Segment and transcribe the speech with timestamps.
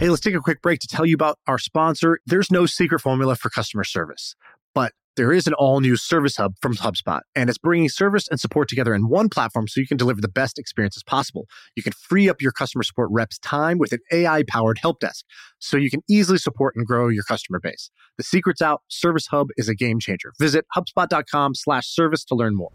[0.00, 2.18] Hey, let's take a quick break to tell you about our sponsor.
[2.26, 4.34] There's no secret formula for customer service,
[4.74, 8.40] but there is an all new service hub from HubSpot, and it's bringing service and
[8.40, 11.46] support together in one platform so you can deliver the best experiences possible.
[11.76, 15.24] You can free up your customer support reps' time with an AI powered help desk
[15.60, 17.88] so you can easily support and grow your customer base.
[18.18, 18.82] The secret's out.
[18.88, 20.32] Service Hub is a game changer.
[20.40, 22.72] Visit HubSpot.com slash service to learn more.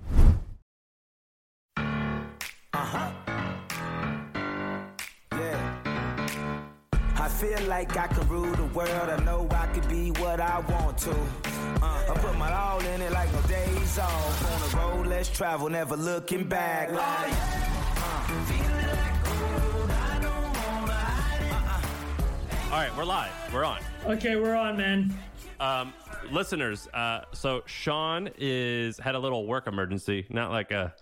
[7.39, 8.89] Feel like I can rule the world.
[8.89, 11.11] I know I could be what I want to.
[11.11, 14.51] Uh, I put my all in it like no days off.
[14.51, 16.91] On the road, let's travel, never looking back.
[16.91, 17.33] Like,
[22.71, 23.31] All right, we're live.
[23.53, 23.79] We're on.
[24.05, 25.13] Okay, we're on, man.
[25.61, 25.93] Um,
[26.31, 30.93] listeners, uh, so Sean is had a little work emergency, not like a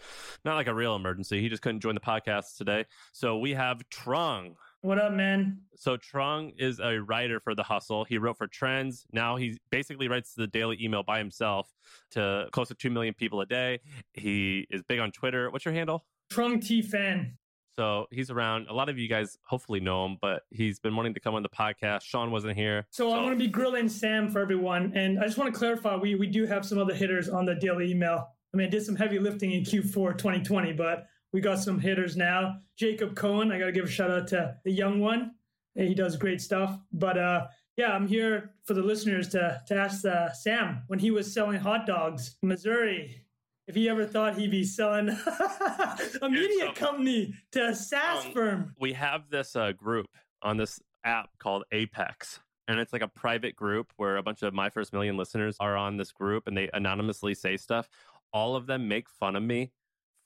[0.46, 1.42] not like a real emergency.
[1.42, 2.86] He just couldn't join the podcast today.
[3.12, 4.56] So we have Trung.
[4.82, 5.62] What up, man?
[5.76, 8.04] So Trung is a writer for The Hustle.
[8.04, 9.08] He wrote for Trends.
[9.12, 11.74] Now he basically writes the daily email by himself
[12.12, 13.80] to close to 2 million people a day.
[14.14, 15.50] He is big on Twitter.
[15.50, 16.06] What's your handle?
[16.32, 17.38] Trung T Phan.
[17.78, 18.68] So he's around.
[18.70, 21.44] A lot of you guys hopefully know him, but he's been wanting to come on
[21.44, 22.04] the podcast.
[22.04, 22.88] Sean wasn't here.
[22.90, 25.96] So, I'm going to be grilling Sam for everyone, and I just want to clarify:
[25.96, 28.30] we we do have some other hitters on the daily email.
[28.52, 32.16] I mean, I did some heavy lifting in Q4 2020, but we got some hitters
[32.18, 32.58] now.
[32.78, 35.32] Jacob Cohen, I got to give a shout out to the young one.
[35.76, 36.78] He does great stuff.
[36.92, 41.12] But uh, yeah, I'm here for the listeners to to ask uh, Sam when he
[41.12, 43.24] was selling hot dogs in Missouri.
[43.68, 45.10] If he ever thought he'd be selling
[46.22, 48.74] a media company to a SaaS Um, firm.
[48.80, 50.08] we have this uh, group
[50.42, 52.40] on this app called Apex.
[52.70, 55.76] And it's like a private group where a bunch of my first million listeners are
[55.78, 57.90] on this group and they anonymously say stuff.
[58.34, 59.72] All of them make fun of me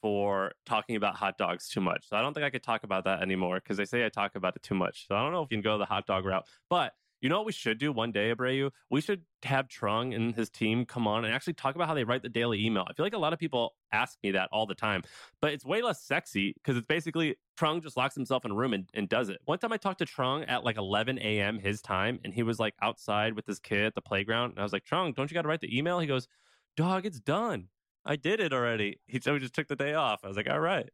[0.02, 2.10] for talking about hot dogs too much.
[2.10, 4.36] So I don't think I could talk about that anymore because they say I talk
[4.36, 5.08] about it too much.
[5.08, 6.46] So I don't know if you can go the hot dog route.
[6.70, 8.72] But you know what we should do one day, Abreu?
[8.90, 12.04] We should have Trung and his team come on and actually talk about how they
[12.04, 12.84] write the daily email.
[12.90, 15.04] I feel like a lot of people ask me that all the time,
[15.40, 18.74] but it's way less sexy because it's basically Trung just locks himself in a room
[18.74, 19.38] and, and does it.
[19.46, 21.60] One time I talked to Trung at like 11 a.m.
[21.60, 24.52] his time, and he was like outside with his kid at the playground.
[24.52, 26.00] And I was like, Trung, don't you got to write the email?
[26.00, 26.28] He goes,
[26.76, 27.68] Dog, it's done.
[28.06, 29.00] I did it already.
[29.08, 30.22] He so he just took the day off.
[30.24, 30.90] I was like, all right.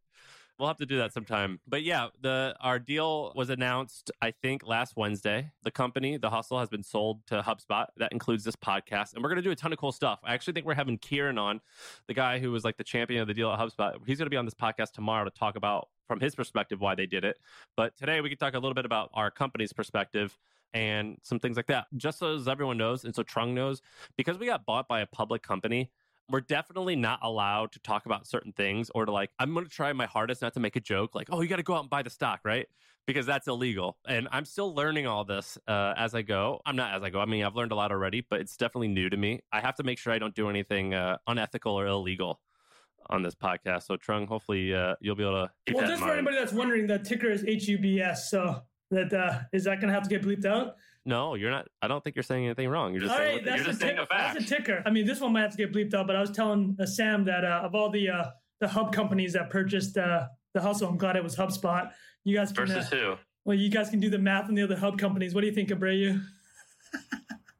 [0.60, 1.60] We'll have to do that sometime.
[1.68, 5.52] But yeah, the our deal was announced, I think, last Wednesday.
[5.62, 7.86] The company, the hustle, has been sold to HubSpot.
[7.98, 9.14] That includes this podcast.
[9.14, 10.20] And we're gonna do a ton of cool stuff.
[10.24, 11.62] I actually think we're having Kieran on,
[12.08, 13.98] the guy who was like the champion of the deal at HubSpot.
[14.08, 17.06] He's gonna be on this podcast tomorrow to talk about from his perspective why they
[17.06, 17.38] did it.
[17.76, 20.36] But today we can talk a little bit about our company's perspective
[20.74, 21.86] and some things like that.
[21.98, 23.82] Just so as everyone knows, and so Trung knows,
[24.18, 25.92] because we got bought by a public company,
[26.30, 29.72] we're definitely not allowed to talk about certain things or to like, I'm going to
[29.72, 31.82] try my hardest not to make a joke like, oh, you got to go out
[31.82, 32.68] and buy the stock, right?
[33.06, 33.98] Because that's illegal.
[34.08, 36.62] And I'm still learning all this uh, as I go.
[36.66, 37.22] I'm not as I go.
[37.22, 39.40] I mean, I've learned a lot already, but it's definitely new to me.
[39.52, 42.42] I have to make sure I don't do anything uh, unethical or illegal
[43.10, 43.84] on this podcast.
[43.84, 45.74] So, Trung, hopefully uh, you'll be able to.
[45.74, 48.30] Well, just for anybody that's wondering, the ticker is HUBS.
[48.30, 48.62] So
[48.92, 50.76] that uh, is that going to have to get bleeped out?
[51.08, 51.68] No, you're not.
[51.82, 52.92] I don't think you're saying anything wrong.
[52.92, 54.34] You're just All saying, right, you're that's, just a saying tick- a fact.
[54.40, 54.84] that's a ticker.
[54.86, 56.86] I mean, this one might have to get bleeped out, but I was telling uh,
[56.86, 58.26] Sam that uh, of all the uh,
[58.60, 61.92] the hub companies that purchased uh, the hustle, I'm glad it was HubSpot.
[62.26, 63.14] You guys can, Versus uh, who?
[63.46, 65.34] well, you guys can do the math on the other hub companies.
[65.34, 66.22] What do you think, Abreu?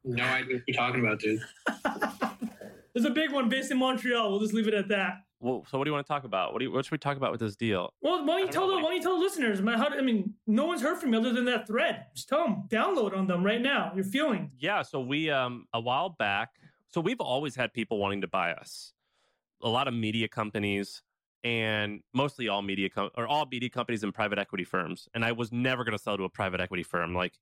[0.04, 1.40] No idea what you're talking about, dude.
[2.94, 4.30] There's a big one based in Montreal.
[4.30, 5.18] We'll just leave it at that.
[5.40, 6.52] Well, so what do you want to talk about?
[6.52, 7.92] What, do you, what should we talk about with this deal?
[8.00, 9.78] Well, why don't you tell the why don't you tell the listeners, man?
[9.78, 12.06] How, I mean, no one's heard from me other than that thread.
[12.14, 13.92] Just tell them, download on them right now.
[13.94, 14.50] Your feeling.
[14.58, 16.50] Yeah, so we um a while back,
[16.88, 18.92] so we've always had people wanting to buy us.
[19.62, 21.02] A lot of media companies
[21.44, 25.08] and mostly all media com- or all media companies and private equity firms.
[25.14, 27.34] And I was never going to sell to a private equity firm like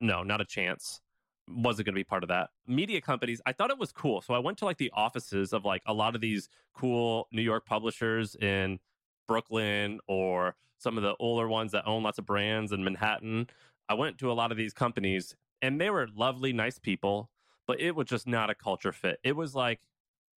[0.00, 1.00] no, not a chance.
[1.48, 2.50] Wasn't going to be part of that.
[2.66, 4.20] Media companies, I thought it was cool.
[4.20, 7.42] So I went to like the offices of like a lot of these cool New
[7.42, 8.80] York publishers in
[9.28, 13.48] Brooklyn or some of the older ones that own lots of brands in Manhattan.
[13.88, 17.30] I went to a lot of these companies and they were lovely, nice people,
[17.66, 19.18] but it was just not a culture fit.
[19.24, 19.80] It was like,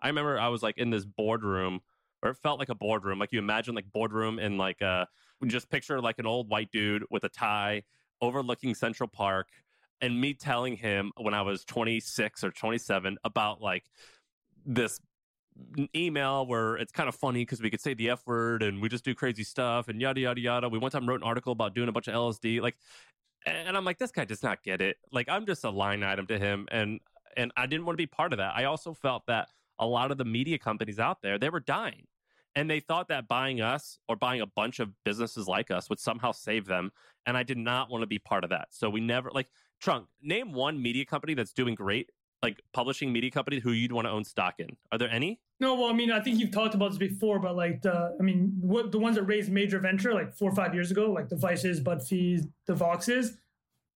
[0.02, 1.82] I remember I was like in this boardroom,
[2.22, 3.20] or it felt like a boardroom.
[3.20, 5.06] Like you imagine like boardroom in like uh
[5.48, 7.84] just picture like an old white dude with a tie
[8.22, 9.48] overlooking Central Park
[10.02, 13.84] and me telling him when I was 26 or 27 about like
[14.66, 15.00] this
[15.96, 18.88] email where it's kind of funny because we could say the F word and we
[18.88, 20.70] just do crazy stuff and yada yada yada.
[20.70, 22.62] We one time wrote an article about doing a bunch of LSD.
[22.62, 22.78] Like
[23.46, 24.98] and I'm like, this guy does not get it.
[25.12, 27.00] Like I'm just a line item to him and
[27.38, 28.54] and I didn't want to be part of that.
[28.56, 29.50] I also felt that
[29.80, 32.06] a lot of the media companies out there, they were dying.
[32.56, 36.00] And they thought that buying us or buying a bunch of businesses like us would
[36.00, 36.92] somehow save them.
[37.26, 38.68] And I did not want to be part of that.
[38.72, 39.48] So we never, like,
[39.80, 42.12] Trung, name one media company that's doing great,
[42.44, 44.70] like publishing media company who you'd want to own stock in.
[44.92, 45.40] Are there any?
[45.60, 48.24] No, well, I mean, I think you've talked about this before, but like the, I
[48.24, 51.28] mean, what the ones that raised major venture like four or five years ago, like
[51.28, 53.32] the Vices, BuzzFeed, the Voxes,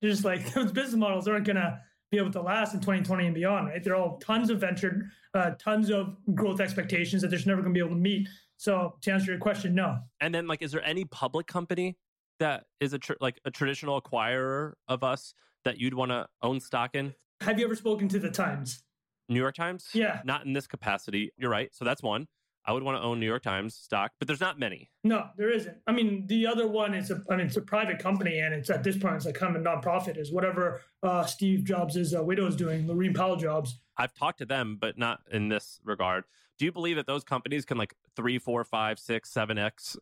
[0.01, 1.80] they're just like those business models aren't gonna
[2.12, 3.83] be able to last in 2020 and beyond, right?
[3.83, 7.74] They're all tons of venture, uh, tons of growth expectations that they're just never gonna
[7.74, 8.27] be able to meet.
[8.57, 9.97] So to answer your question, no.
[10.21, 11.97] And then, like, is there any public company
[12.39, 15.33] that is a tr- like a traditional acquirer of us
[15.63, 17.13] that you'd want to own stock in?
[17.42, 18.83] Have you ever spoken to the Times?
[19.30, 19.88] New York Times?
[19.94, 20.21] Yeah.
[20.24, 21.31] Not in this capacity.
[21.38, 21.74] You're right.
[21.74, 22.27] So that's one.
[22.65, 24.89] I would want to own New York Times stock, but there's not many.
[25.04, 25.75] No, there isn't.
[25.86, 28.69] I mean, the other one is a, I mean, it's a private company, and it's
[28.69, 30.18] at this point, it's like kind of a nonprofit.
[30.18, 33.80] Is whatever uh, Steve Jobs' is uh, widow is doing, Laurene Powell Jobs.
[33.98, 36.24] I've talked to them, but not in this regard.
[36.57, 39.98] Do you believe that those companies can like three, four, five, six, seven x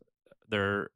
[0.50, 0.92] their?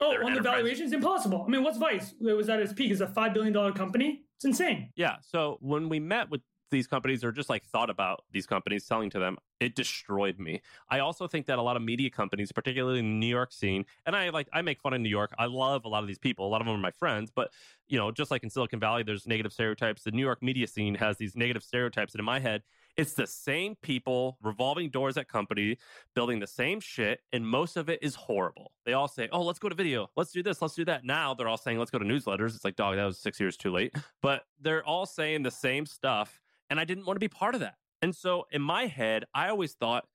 [0.00, 1.44] Oh, on the valuation, it's impossible.
[1.46, 2.14] I mean, what's Vice?
[2.20, 2.90] It was at its peak.
[2.90, 4.22] It's a five billion dollar company.
[4.36, 4.90] It's insane.
[4.96, 5.16] Yeah.
[5.20, 9.10] So when we met with these companies or just like thought about these companies selling
[9.10, 10.62] to them, it destroyed me.
[10.88, 13.84] I also think that a lot of media companies, particularly in the New York scene,
[14.06, 15.34] and I like I make fun of New York.
[15.38, 16.46] I love a lot of these people.
[16.46, 17.50] A lot of them are my friends, but
[17.88, 20.02] you know, just like in Silicon Valley, there's negative stereotypes.
[20.02, 22.62] The New York media scene has these negative stereotypes, and in my head,
[23.00, 25.78] it's the same people revolving doors at company,
[26.14, 28.72] building the same shit, and most of it is horrible.
[28.84, 30.10] They all say, "Oh, let's go to video.
[30.16, 30.60] Let's do this.
[30.60, 33.04] Let's do that." Now they're all saying, "Let's go to newsletters." It's like, dog, that
[33.04, 33.94] was six years too late.
[34.22, 37.62] But they're all saying the same stuff, and I didn't want to be part of
[37.62, 37.76] that.
[38.02, 40.06] And so in my head, I always thought,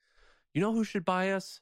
[0.53, 1.61] you know who should buy us?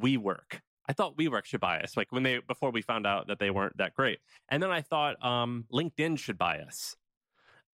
[0.00, 0.60] WeWork.
[0.88, 3.50] I thought WeWork should buy us, like when they before we found out that they
[3.50, 4.20] weren't that great.
[4.48, 6.96] And then I thought um, LinkedIn should buy us.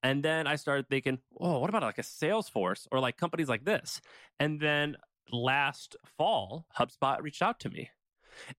[0.02, 3.64] And then I started thinking, oh, what about like a Salesforce or like companies like
[3.64, 4.00] this?
[4.38, 4.96] And then
[5.32, 7.90] last fall, HubSpot reached out to me.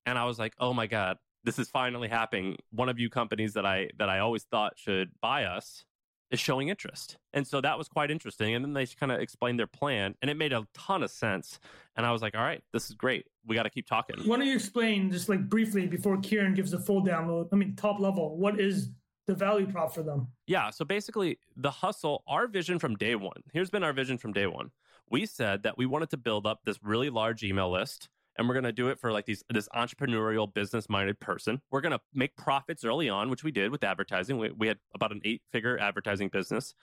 [0.06, 2.58] And I was like, oh my God, this is finally happening.
[2.72, 5.86] One of you companies that I that I always thought should buy us
[6.30, 7.18] is showing interest.
[7.34, 8.54] And so that was quite interesting.
[8.54, 11.60] And then they kind of explained their plan and it made a ton of sense.
[11.96, 13.26] And I was like, all right, this is great.
[13.46, 14.18] We got to keep talking.
[14.26, 17.48] Why don't you explain just like briefly before Kieran gives the full download?
[17.54, 18.38] I mean, top level.
[18.38, 18.90] What is
[19.28, 20.28] the value prop for them?
[20.48, 20.72] Yeah.
[20.72, 24.48] So basically, the hustle, our vision from day one, here's been our vision from day
[24.48, 24.72] one.
[25.10, 28.10] We said that we wanted to build up this really large email list.
[28.40, 31.60] And we're going to do it for like these this entrepreneurial, business minded person.
[31.72, 34.38] We're going to make profits early on, which we did with advertising.
[34.38, 36.76] We, we had about an eight figure advertising business.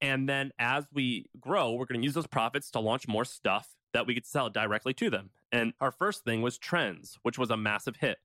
[0.00, 3.74] And then as we grow, we're going to use those profits to launch more stuff
[3.92, 5.30] that we could sell directly to them.
[5.50, 8.18] And our first thing was Trends, which was a massive hit.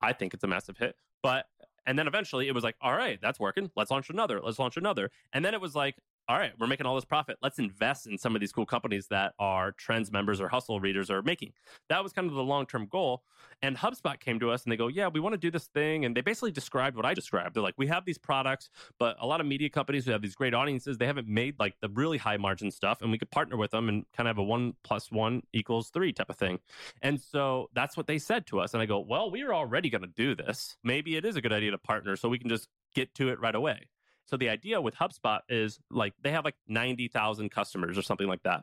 [0.00, 0.94] I think it's a massive hit.
[1.22, 1.46] But
[1.86, 3.70] and then eventually it was like, all right, that's working.
[3.76, 4.40] Let's launch another.
[4.40, 5.10] Let's launch another.
[5.32, 5.96] And then it was like,
[6.30, 7.38] all right, we're making all this profit.
[7.42, 11.10] Let's invest in some of these cool companies that our trends members or hustle readers
[11.10, 11.54] are making.
[11.88, 13.24] That was kind of the long term goal.
[13.62, 16.04] And HubSpot came to us and they go, yeah, we want to do this thing.
[16.04, 17.56] And they basically described what I described.
[17.56, 20.36] They're like, we have these products, but a lot of media companies who have these
[20.36, 23.02] great audiences, they haven't made like the really high margin stuff.
[23.02, 25.90] And we could partner with them and kind of have a one plus one equals
[25.90, 26.60] three type of thing.
[27.02, 28.72] And so that's what they said to us.
[28.72, 30.76] And I go, well, we are already going to do this.
[30.84, 33.40] Maybe it is a good idea to partner so we can just get to it
[33.40, 33.88] right away.
[34.30, 38.44] So the idea with HubSpot is like they have like 90,000 customers or something like
[38.44, 38.62] that.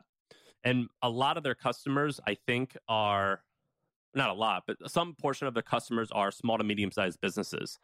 [0.64, 3.42] And a lot of their customers, I think, are
[4.14, 7.78] not a lot, but some portion of their customers are small to medium sized businesses.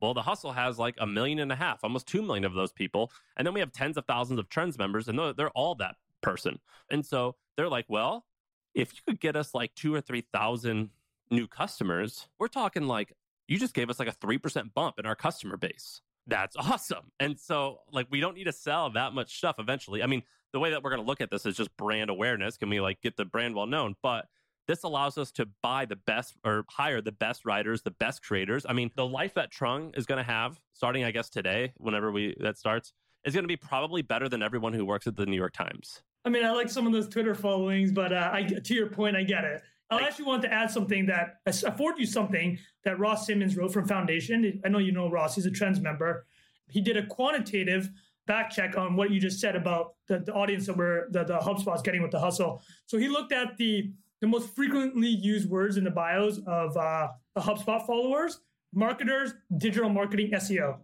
[0.00, 2.72] Well, the hustle has like a million and a half, almost 2 million of those
[2.72, 3.10] people.
[3.36, 6.60] And then we have tens of thousands of trends members, and they're- all that person.
[6.88, 8.26] And so they're like, well,
[8.74, 10.90] if you could get us like two or 3,000
[11.30, 13.12] new customers, we're talking like,
[13.48, 16.00] you just gave us like a 3% bump in our customer base.
[16.26, 17.10] That's awesome.
[17.20, 20.02] And so, like, we don't need to sell that much stuff eventually.
[20.02, 22.56] I mean, the way that we're going to look at this is just brand awareness.
[22.56, 23.96] Can we like get the brand well known?
[24.02, 24.26] But
[24.66, 28.64] this allows us to buy the best or hire the best writers, the best creators.
[28.68, 32.10] I mean, the life that Trung is going to have starting, I guess, today, whenever
[32.10, 32.92] we that starts,
[33.24, 36.02] is going to be probably better than everyone who works at the New York Times.
[36.24, 39.16] I mean, I like some of those Twitter followings, but uh, I, to your point,
[39.16, 39.62] I get it.
[39.90, 43.56] I Like- actually want to add something that I forward you something that Ross Simmons
[43.56, 44.60] wrote from Foundation.
[44.64, 46.26] I know you know Ross; he's a Trends member.
[46.68, 47.90] He did a quantitative
[48.26, 51.38] back check on what you just said about the, the audience that we're that the
[51.38, 52.62] HubSpot's getting with the hustle.
[52.86, 57.08] So he looked at the the most frequently used words in the bios of uh,
[57.34, 58.40] the HubSpot followers:
[58.72, 60.78] marketers, digital marketing, SEO,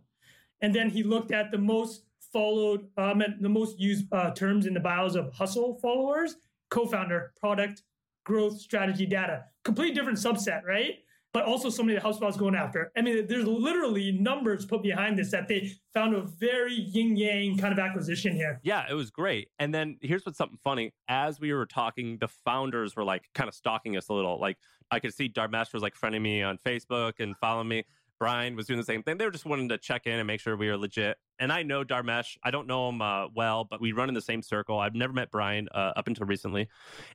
[0.60, 4.74] and then he looked at the most followed, um, the most used uh, terms in
[4.74, 6.36] the bios of hustle followers:
[6.68, 7.82] co-founder, product,
[8.30, 9.44] growth, strategy, data.
[9.64, 10.94] Complete different subset, right?
[11.32, 12.90] but also somebody that HubSpot's going after.
[12.96, 17.56] I mean, there's literally numbers put behind this that they found a very yin yang
[17.56, 18.60] kind of acquisition here.
[18.64, 19.48] Yeah, it was great.
[19.58, 20.92] And then here's what's something funny.
[21.08, 24.40] As we were talking, the founders were like kind of stalking us a little.
[24.40, 24.58] Like
[24.90, 27.84] I could see Dharmesh was like friending me on Facebook and following me.
[28.20, 29.16] Brian was doing the same thing.
[29.16, 31.16] They were just wanting to check in and make sure we were legit.
[31.38, 32.36] And I know Dharmesh.
[32.44, 34.78] I don't know him uh, well, but we run in the same circle.
[34.78, 36.68] I've never met Brian uh, up until recently.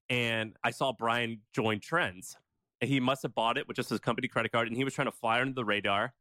[0.09, 2.35] And I saw Brian join Trends.
[2.81, 4.67] And he must have bought it with just his company credit card.
[4.67, 6.13] And he was trying to fly under the radar.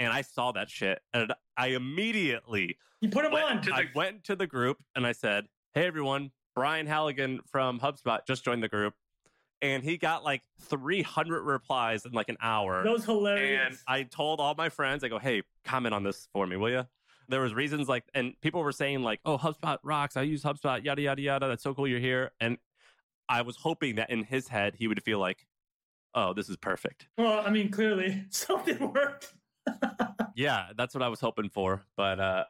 [0.00, 1.00] And I saw that shit.
[1.14, 3.72] And I immediately You put him went, on.
[3.72, 8.44] I went to the group and I said, Hey, everyone, Brian Halligan from HubSpot just
[8.44, 8.94] joined the group.
[9.62, 12.82] And he got like 300 replies in like an hour.
[12.84, 13.68] That was hilarious.
[13.68, 16.70] And I told all my friends, I go, hey, comment on this for me, will
[16.70, 16.86] you?
[17.28, 20.16] There was reasons like, and people were saying like, oh, HubSpot rocks.
[20.16, 21.48] I use HubSpot, yada, yada, yada.
[21.48, 22.30] That's so cool you're here.
[22.40, 22.58] And
[23.28, 25.46] I was hoping that in his head, he would feel like,
[26.14, 27.08] oh, this is perfect.
[27.18, 29.32] well, I mean, clearly something worked.
[30.38, 31.86] Yeah, that's what I was hoping for.
[31.96, 32.44] But uh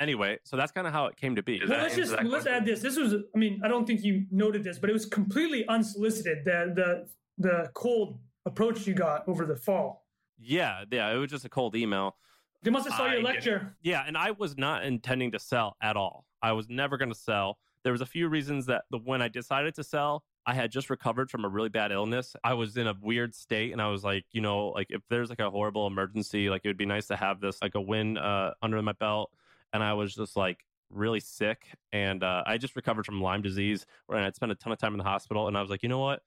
[0.00, 1.60] anyway, so that's kind of how it came to be.
[1.66, 2.52] Well, let's just let's question?
[2.52, 2.80] add this.
[2.80, 6.44] This was, I mean, I don't think you noted this, but it was completely unsolicited.
[6.44, 10.06] The the the cold approach you got over the fall.
[10.38, 12.16] Yeah, yeah, it was just a cold email.
[12.62, 13.34] They must have saw I your get it.
[13.34, 13.76] lecture.
[13.82, 16.26] Yeah, and I was not intending to sell at all.
[16.42, 17.58] I was never going to sell.
[17.84, 20.90] There was a few reasons that the, when I decided to sell, I had just
[20.90, 22.34] recovered from a really bad illness.
[22.42, 25.28] I was in a weird state, and I was like, you know, like if there's
[25.28, 28.18] like a horrible emergency, like it would be nice to have this like a win
[28.18, 29.30] uh, under my belt.
[29.76, 33.84] And I was just like really sick, and uh, I just recovered from Lyme disease,
[34.08, 35.48] and I'd spent a ton of time in the hospital.
[35.48, 36.22] And I was like, you know what?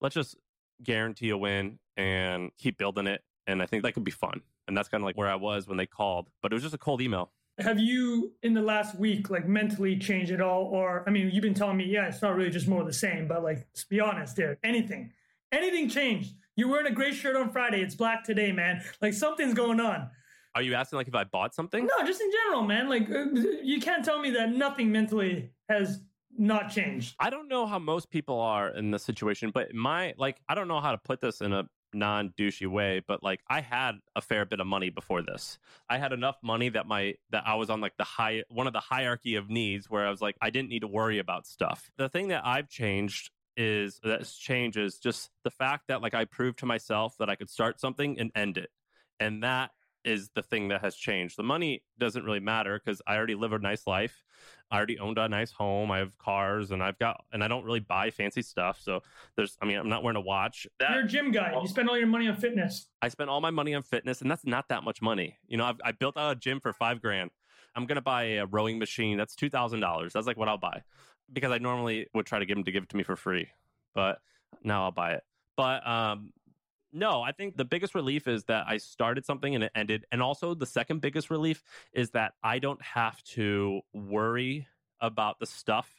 [0.00, 0.36] Let's just
[0.80, 3.22] guarantee a win and keep building it.
[3.48, 4.42] And I think that could be fun.
[4.68, 6.28] And that's kind of like where I was when they called.
[6.40, 7.32] But it was just a cold email.
[7.58, 10.62] Have you in the last week like mentally changed at all?
[10.64, 12.92] Or I mean, you've been telling me, yeah, it's not really just more of the
[12.92, 14.56] same, but like let's be honest, dude.
[14.62, 15.10] Anything.
[15.50, 16.34] Anything changed.
[16.54, 17.82] You're wearing a gray shirt on Friday.
[17.82, 18.82] It's black today, man.
[19.02, 20.10] Like something's going on.
[20.54, 21.86] Are you asking like if I bought something?
[21.86, 22.88] No, just in general, man.
[22.88, 23.26] Like uh,
[23.62, 26.00] you can't tell me that nothing mentally has
[26.36, 27.14] not changed.
[27.18, 30.68] I don't know how most people are in this situation, but my like I don't
[30.68, 34.20] know how to put this in a non douchey way, but like I had a
[34.20, 35.58] fair bit of money before this.
[35.88, 38.72] I had enough money that my that I was on like the high one of
[38.72, 41.90] the hierarchy of needs where I was like I didn't need to worry about stuff.
[41.96, 46.24] The thing that I've changed is that's changed is just the fact that like I
[46.24, 48.70] proved to myself that I could start something and end it.
[49.20, 49.70] And that
[50.04, 51.36] is the thing that has changed.
[51.36, 54.24] The money doesn't really matter because I already live a nice life.
[54.70, 55.90] I already owned a nice home.
[55.90, 58.80] I have cars and I've got and I don't really buy fancy stuff.
[58.82, 59.02] So
[59.36, 60.66] there's I mean I'm not wearing a watch.
[60.80, 61.56] That You're a gym guy.
[61.60, 62.88] You spend all your money on fitness.
[63.00, 65.38] I spent all my money on fitness and that's not that much money.
[65.46, 67.30] You know, I've, I built out a gym for five grand.
[67.76, 69.16] I'm gonna buy a rowing machine.
[69.16, 70.12] That's two thousand dollars.
[70.12, 70.82] That's like what I'll buy
[71.32, 73.48] because I normally would try to get them to give it to me for free,
[73.94, 74.18] but
[74.62, 75.22] now I'll buy it.
[75.56, 76.32] But um,
[76.94, 80.06] no, I think the biggest relief is that I started something and it ended.
[80.12, 84.68] And also, the second biggest relief is that I don't have to worry
[85.00, 85.90] about the stuff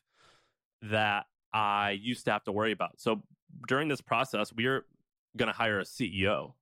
[0.82, 3.00] that I used to have to worry about.
[3.00, 3.22] So
[3.68, 4.86] during this process, we are
[5.36, 6.54] going to hire a CEO.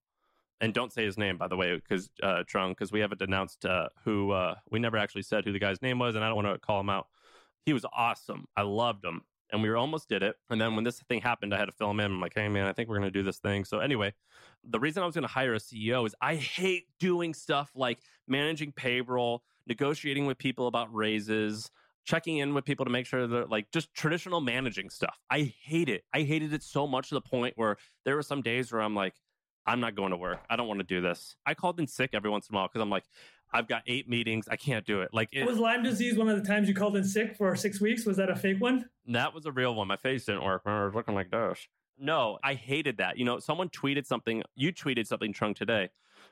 [0.62, 3.66] And don't say his name, by the way, because uh, Trung, because we haven't announced
[3.66, 4.32] uh, who.
[4.32, 6.58] Uh, we never actually said who the guy's name was, and I don't want to
[6.58, 7.08] call him out.
[7.66, 8.46] He was awesome.
[8.56, 9.22] I loved him
[9.54, 10.36] and we almost did it.
[10.50, 12.08] And then when this thing happened, I had to fill him in.
[12.08, 13.64] I'm like, hey man, I think we're gonna do this thing.
[13.64, 14.14] So anyway,
[14.64, 18.74] the reason I was gonna hire a CEO is I hate doing stuff like managing
[18.74, 21.70] payroll, negotiating with people about raises,
[22.04, 25.18] checking in with people to make sure they're like just traditional managing stuff.
[25.30, 26.04] I hate it.
[26.14, 28.96] I hated it so much to the point where there were some days where I'm
[28.96, 29.14] like,
[29.66, 30.40] I'm not going to work.
[30.50, 31.38] I don't want to do this.
[31.46, 33.06] I called in sick every once in a while because I'm like,
[33.54, 34.48] I've got eight meetings.
[34.50, 35.10] I can't do it.
[35.14, 37.80] Like it, Was Lyme disease one of the times you called in sick for six
[37.80, 38.06] weeks?
[38.06, 38.90] Was that a fake one?
[39.08, 39.88] That was a real one.
[39.88, 40.64] My face didn't work.
[40.66, 41.68] Remember, I was looking like this.
[42.00, 43.18] No, I hated that.
[43.18, 44.42] You know, someone tweeted something.
[44.56, 45.90] You tweeted something, Trung, today,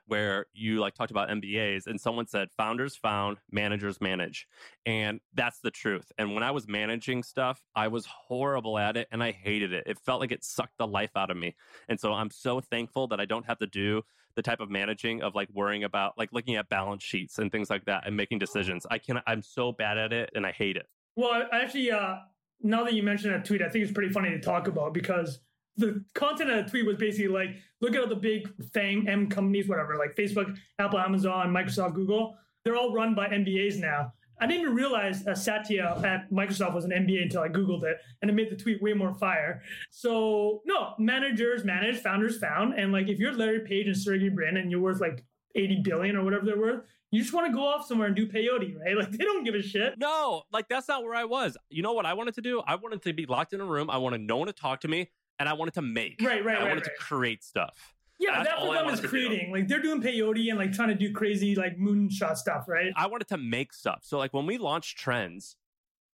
[0.07, 4.47] where you like talked about MBAs, and someone said, "Founders found, managers manage,"
[4.85, 6.11] and that's the truth.
[6.17, 9.83] And when I was managing stuff, I was horrible at it, and I hated it.
[9.87, 11.55] It felt like it sucked the life out of me.
[11.89, 14.03] And so I'm so thankful that I don't have to do
[14.35, 17.69] the type of managing of like worrying about like looking at balance sheets and things
[17.69, 18.85] like that and making decisions.
[18.89, 19.21] I can.
[19.27, 20.87] I'm so bad at it, and I hate it.
[21.15, 22.15] Well, actually, uh,
[22.61, 25.39] now that you mentioned that tweet, I think it's pretty funny to talk about because
[25.77, 27.49] the content of the tweet was basically like,
[27.79, 32.35] look at all the big FANG M companies, whatever, like Facebook, Apple, Amazon, Microsoft, Google.
[32.63, 34.13] They're all run by MBAs now.
[34.39, 37.97] I didn't even realize uh, Satya at Microsoft was an MBA until I Googled it,
[38.21, 39.61] and it made the tweet way more fire.
[39.91, 42.73] So, no, managers manage, founders found.
[42.73, 45.23] And like, if you're Larry Page and Sergey Brin and you're worth like
[45.53, 48.25] 80 billion or whatever they're worth, you just want to go off somewhere and do
[48.25, 48.95] peyote, right?
[49.01, 49.99] Like, they don't give a shit.
[49.99, 51.55] No, like that's not where I was.
[51.69, 52.63] You know what I wanted to do?
[52.65, 53.89] I wanted to be locked in a room.
[53.89, 55.11] I wanted no one to talk to me,
[55.41, 56.21] and I wanted to make.
[56.21, 56.95] Right, right, I right, wanted right.
[56.97, 57.95] to create stuff.
[58.19, 59.51] Yeah, That's that for I them is creating.
[59.51, 62.93] Like they're doing peyote and like trying to do crazy like moonshot stuff, right?
[62.95, 64.01] I wanted to make stuff.
[64.03, 65.55] So like when we launched Trends,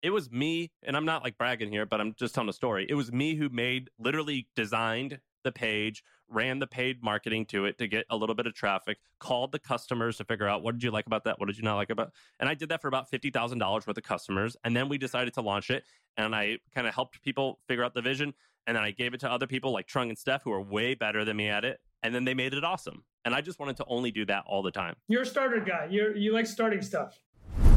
[0.02, 2.86] it was me, and I'm not like bragging here, but I'm just telling a story.
[2.88, 7.78] It was me who made, literally designed the page, ran the paid marketing to it
[7.78, 10.84] to get a little bit of traffic, called the customers to figure out what did
[10.84, 12.86] you like about that, what did you not like about, and I did that for
[12.86, 15.82] about fifty thousand dollars worth of customers, and then we decided to launch it,
[16.16, 18.32] and I kind of helped people figure out the vision,
[18.66, 20.94] and then I gave it to other people like Trung and Steph who are way
[20.94, 23.76] better than me at it, and then they made it awesome, and I just wanted
[23.78, 24.94] to only do that all the time.
[25.08, 25.88] You're a starter guy.
[25.90, 27.18] You're you like starting stuff.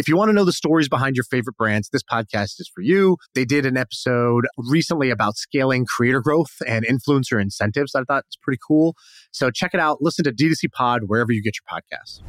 [0.00, 2.80] If you want to know the stories behind your favorite brands, this podcast is for
[2.80, 3.18] you.
[3.34, 7.94] They did an episode recently about scaling creator growth and influencer incentives.
[7.94, 8.96] I thought it's pretty cool.
[9.30, 9.98] So check it out.
[10.00, 12.22] Listen to D2C Pod wherever you get your podcasts.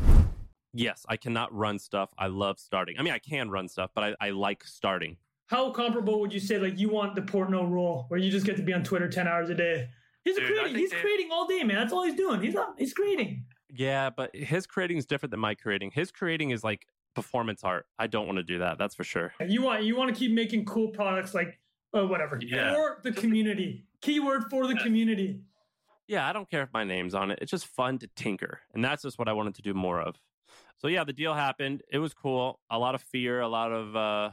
[0.74, 2.10] Yes, I cannot run stuff.
[2.18, 2.98] I love starting.
[3.00, 5.16] I mean, I can run stuff, but I, I like starting.
[5.48, 8.58] How comparable would you say like you want the Portnoy role where you just get
[8.58, 9.88] to be on Twitter ten hours a day?
[10.26, 10.76] He's Dude, I creating.
[10.76, 11.78] He's they- creating all day, man.
[11.78, 12.42] That's all he's doing.
[12.42, 12.76] He's not.
[12.78, 13.46] He's creating.
[13.74, 15.92] Yeah, but his creating is different than my creating.
[15.94, 17.86] His creating is like performance art.
[18.00, 18.78] I don't want to do that.
[18.78, 19.34] That's for sure.
[19.46, 21.60] You want you want to keep making cool products like
[21.96, 22.74] uh, whatever Yeah.
[22.74, 23.86] for the community.
[24.02, 25.42] Keyword for the community.
[26.08, 27.40] Yeah, I don't care if my name's on it.
[27.42, 28.60] It's just fun to tinker.
[28.74, 30.16] And that's just what I wanted to do more of.
[30.78, 31.84] So yeah, the deal happened.
[31.92, 32.60] It was cool.
[32.70, 34.30] A lot of fear, a lot of uh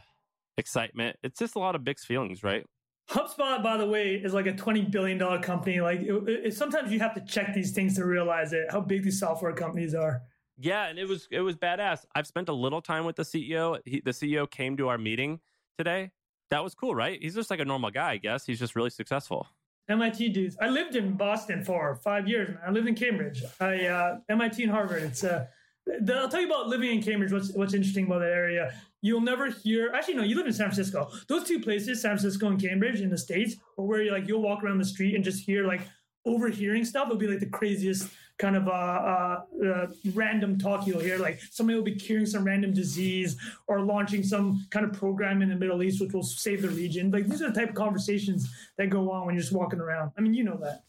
[0.57, 1.17] excitement.
[1.23, 2.65] It's just a lot of mixed feelings, right?
[3.11, 5.81] HubSpot, by the way, is like a twenty billion dollar company.
[5.81, 8.67] Like it, it- sometimes you have to check these things to realize it.
[8.71, 10.23] How big these software companies are.
[10.59, 12.05] Yeah, and it was it was badass.
[12.15, 13.79] I've spent a little time with the CEO.
[13.85, 15.41] He, the CEO came to our meeting
[15.77, 16.11] today.
[16.51, 17.19] That was cool, right?
[17.21, 18.45] He's just like a normal guy, I guess.
[18.45, 19.47] He's just really successful.
[19.89, 20.57] MIT dudes.
[20.61, 22.57] I lived in Boston for five years.
[22.67, 23.43] I lived in Cambridge.
[23.61, 25.03] I uh, MIT and Harvard.
[25.03, 25.47] It's uh,
[25.87, 27.33] the, I'll tell you about living in Cambridge.
[27.33, 28.75] What's what's interesting about that area?
[29.01, 29.93] You'll never hear.
[29.95, 30.25] Actually, no.
[30.25, 31.11] You live in San Francisco.
[31.29, 34.65] Those two places, San Francisco and Cambridge, in the states, where you like you'll walk
[34.65, 35.83] around the street and just hear like
[36.27, 37.07] overhearing stuff.
[37.07, 41.19] It'll be like the craziest kind of a, random talk you'll hear.
[41.19, 45.49] Like somebody will be curing some random disease or launching some kind of program in
[45.49, 47.11] the Middle East, which will save the region.
[47.11, 50.13] Like these are the type of conversations that go on when you're just walking around.
[50.17, 50.85] I mean, you know that.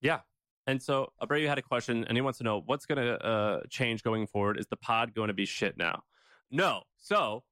[0.00, 0.20] Yeah.
[0.66, 3.60] And so Abreu had a question and he wants to know what's going to uh,
[3.68, 4.58] change going forward.
[4.58, 6.02] Is the pod going to be shit now?
[6.50, 6.82] No.
[6.98, 7.42] So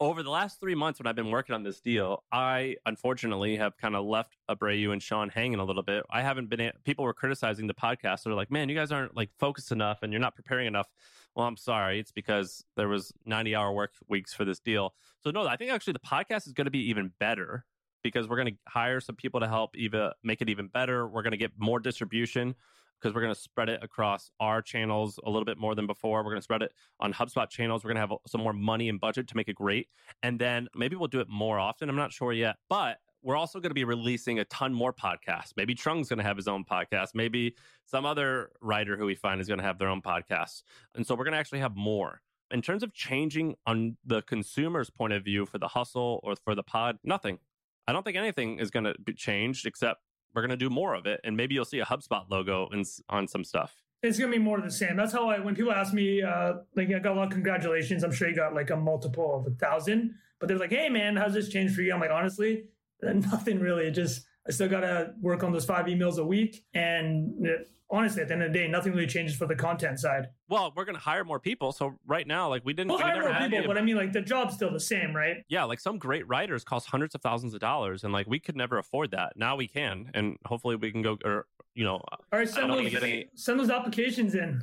[0.00, 1.32] over the last three months when I've been mm.
[1.32, 5.64] working on this deal, I unfortunately have kind of left Abreu and Sean hanging a
[5.64, 6.04] little bit.
[6.10, 8.24] I haven't been, people were criticizing the podcast.
[8.24, 10.88] They're like, man, you guys aren't like focused enough and you're not preparing enough.
[11.36, 12.00] Well, I'm sorry.
[12.00, 14.94] It's because there was 90 hour work weeks for this deal.
[15.22, 17.66] So no, I think actually the podcast is going to be even better
[18.02, 21.06] because we're going to hire some people to help even make it even better.
[21.06, 22.54] We're going to get more distribution
[23.00, 26.22] because we're going to spread it across our channels a little bit more than before.
[26.22, 27.84] We're going to spread it on HubSpot channels.
[27.84, 29.88] We're going to have some more money and budget to make it great.
[30.22, 31.88] And then maybe we'll do it more often.
[31.88, 35.52] I'm not sure yet, but we're also going to be releasing a ton more podcasts.
[35.56, 37.08] Maybe Trung's going to have his own podcast.
[37.14, 40.62] Maybe some other writer who we find is going to have their own podcast.
[40.94, 42.22] And so we're going to actually have more.
[42.50, 46.54] In terms of changing on the consumer's point of view for the hustle or for
[46.54, 47.38] the pod, nothing.
[47.86, 50.00] I don't think anything is going to be changed except
[50.34, 51.20] we're going to do more of it.
[51.24, 53.74] And maybe you'll see a HubSpot logo in, on some stuff.
[54.02, 54.96] It's gonna be more of the same.
[54.96, 55.40] That's how I.
[55.40, 58.02] When people ask me, uh, like, I got a lot of congratulations.
[58.02, 60.14] I'm sure you got like a multiple of a thousand.
[60.38, 62.64] But they're like, "Hey, man, how's this changed for you?" I'm like, honestly,
[63.02, 63.88] nothing really.
[63.88, 67.50] It just I still gotta work on those five emails a week, and uh,
[67.90, 70.28] honestly, at the end of the day, nothing really changes for the content side.
[70.48, 71.72] Well, we're going to hire more people.
[71.72, 74.12] So right now, like we didn't, We'll we hire more people, but I mean, like,
[74.12, 75.38] the job's still the same, right?
[75.48, 78.56] yeah, like some great writers cost hundreds of thousands of dollars, and like we could
[78.56, 79.34] never afford that.
[79.36, 81.18] Now we can, and hopefully we can go.
[81.24, 84.62] Or you know, All right, send those, get any- send those applications in.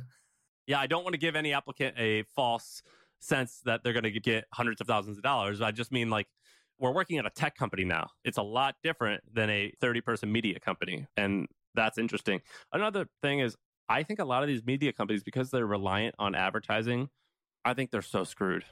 [0.66, 2.82] yeah, I don't want to give any applicant a false
[3.20, 5.60] sense that they're going to get hundreds of thousands of dollars.
[5.60, 6.26] I just mean like
[6.78, 8.08] we're working at a tech company now.
[8.24, 11.06] It's a lot different than a 30 person media company.
[11.16, 12.40] And that's interesting.
[12.72, 13.56] Another thing is,
[13.88, 17.08] I think a lot of these media companies, because they're reliant on advertising,
[17.64, 18.64] I think they're so screwed.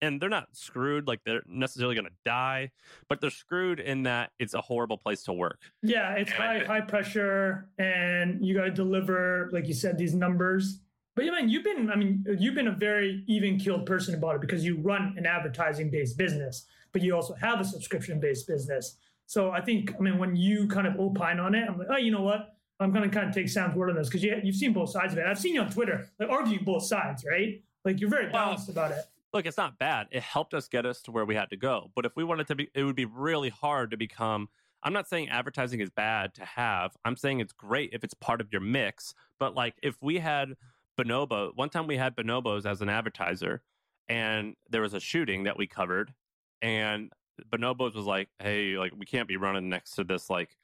[0.00, 2.72] And they're not screwed like they're necessarily going to die,
[3.08, 5.60] but they're screwed in that it's a horrible place to work.
[5.80, 10.12] Yeah, it's And high high pressure, and you got to deliver, like you said, these
[10.12, 10.80] numbers.
[11.14, 14.36] But yeah, man, you've been, I mean, you've been a very even keeled person about
[14.36, 18.46] it because you run an advertising based business, but you also have a subscription based
[18.46, 18.96] business.
[19.26, 21.96] So I think, I mean, when you kind of opine on it, I'm like, oh,
[21.96, 22.54] you know what?
[22.80, 25.12] I'm gonna kind of take Sam's word on this because you, you've seen both sides
[25.12, 25.26] of it.
[25.26, 27.62] I've seen you on Twitter like arguing both sides, right?
[27.84, 29.04] Like you're very Well, balanced about it.
[29.32, 30.08] look, it's not bad.
[30.10, 31.90] It helped us get us to where we had to go.
[31.94, 34.48] But if we wanted to be, it would be really hard to become.
[34.82, 36.96] I'm not saying advertising is bad to have.
[37.04, 39.14] I'm saying it's great if it's part of your mix.
[39.38, 40.54] But like if we had
[40.98, 43.62] Bonobo, one time we had Bonobos as an advertiser,
[44.08, 46.12] and there was a shooting that we covered,
[46.62, 47.12] and
[47.50, 50.56] Bonobos was like, "Hey, like we can't be running next to this like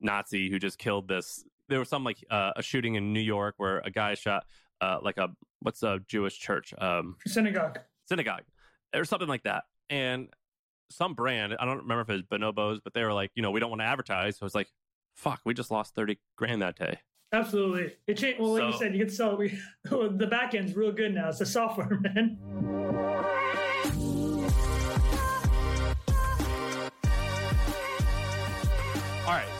[0.00, 3.54] Nazi who just killed this." There was some like uh, a shooting in New York
[3.56, 4.44] where a guy shot
[4.80, 5.28] uh, like a
[5.60, 7.78] what's a Jewish church um, Synagogue.
[8.06, 8.44] synagogue
[8.94, 9.64] or something like that.
[9.88, 10.28] And
[10.90, 13.50] some brand, I don't remember if it was Bonobos, but they were like, you know,
[13.50, 14.36] we don't want to advertise.
[14.36, 14.68] So it's like,
[15.14, 16.98] fuck, we just lost 30 grand that day.
[17.32, 17.94] Absolutely.
[18.06, 18.40] It changed.
[18.40, 19.36] Well, like you said, you can sell.
[19.36, 21.28] We, the back end's real good now.
[21.28, 22.38] It's the software, man.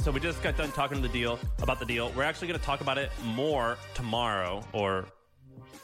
[0.06, 2.12] So we just got done talking the deal about the deal.
[2.14, 5.04] We're actually going to talk about it more tomorrow, or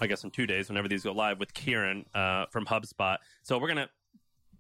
[0.00, 3.16] I guess in two days, whenever these go live, with Kieran uh, from HubSpot.
[3.42, 3.90] So we're going to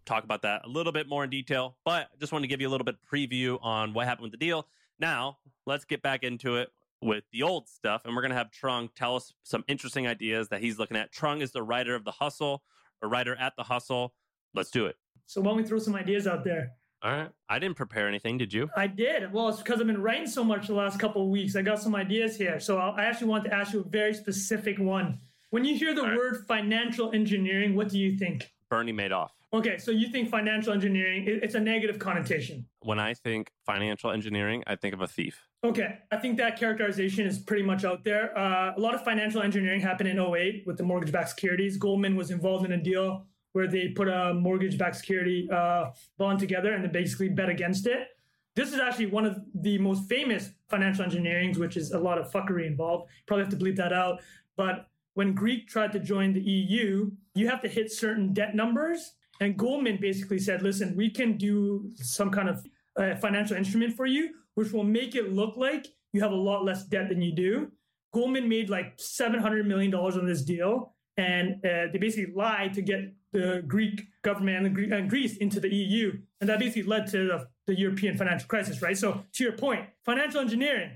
[0.04, 1.76] talk about that a little bit more in detail.
[1.84, 4.44] But just wanted to give you a little bit preview on what happened with the
[4.44, 4.66] deal.
[4.98, 6.70] Now let's get back into it
[7.00, 10.48] with the old stuff, and we're going to have Trung tell us some interesting ideas
[10.48, 11.12] that he's looking at.
[11.12, 12.64] Trung is the writer of the Hustle,
[13.00, 14.12] a writer at the Hustle.
[14.54, 14.96] Let's do it.
[15.26, 16.72] So why don't we throw some ideas out there?
[17.02, 17.30] All right.
[17.48, 18.38] I didn't prepare anything.
[18.38, 18.70] Did you?
[18.76, 19.32] I did.
[19.32, 21.56] Well, it's because I've been writing so much the last couple of weeks.
[21.56, 22.60] I got some ideas here.
[22.60, 25.18] So I I actually want to ask you a very specific one.
[25.50, 26.16] When you hear the right.
[26.16, 28.50] word financial engineering, what do you think?
[28.70, 29.30] Bernie Madoff.
[29.54, 32.64] Okay, so you think financial engineering, it- it's a negative connotation.
[32.80, 35.46] When I think financial engineering, I think of a thief.
[35.62, 38.36] Okay, I think that characterization is pretty much out there.
[38.36, 41.76] Uh, a lot of financial engineering happened in 08 with the mortgage backed securities.
[41.76, 46.38] Goldman was involved in a deal where they put a mortgage backed security uh, bond
[46.38, 48.08] together and they basically bet against it.
[48.54, 52.30] This is actually one of the most famous financial engineerings, which is a lot of
[52.30, 53.10] fuckery involved.
[53.26, 54.20] Probably have to bleep that out.
[54.56, 59.12] But when Greek tried to join the EU, you have to hit certain debt numbers.
[59.40, 64.06] And Goldman basically said, listen, we can do some kind of uh, financial instrument for
[64.06, 67.34] you, which will make it look like you have a lot less debt than you
[67.34, 67.72] do.
[68.12, 70.94] Goldman made like $700 million on this deal.
[71.16, 73.00] And uh, they basically lied to get
[73.32, 76.18] the Greek government and, Gre- and Greece into the EU.
[76.40, 78.96] And that basically led to the, the European financial crisis, right?
[78.96, 80.90] So, to your point, financial engineering,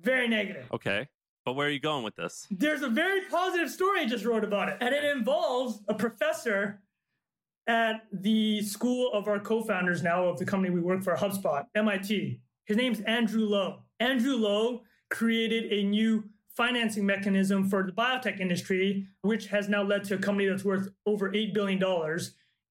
[0.00, 0.66] very negative.
[0.72, 1.08] Okay.
[1.44, 2.46] But where are you going with this?
[2.50, 6.80] There's a very positive story I just wrote about it, and it involves a professor
[7.66, 12.40] at the school of our co-founders now of the company we work for, HubSpot, MIT.
[12.66, 13.80] His name's Andrew Lo.
[14.00, 16.24] Andrew Lo created a new
[16.56, 20.88] financing mechanism for the biotech industry, which has now led to a company that's worth
[21.06, 21.82] over $8 billion.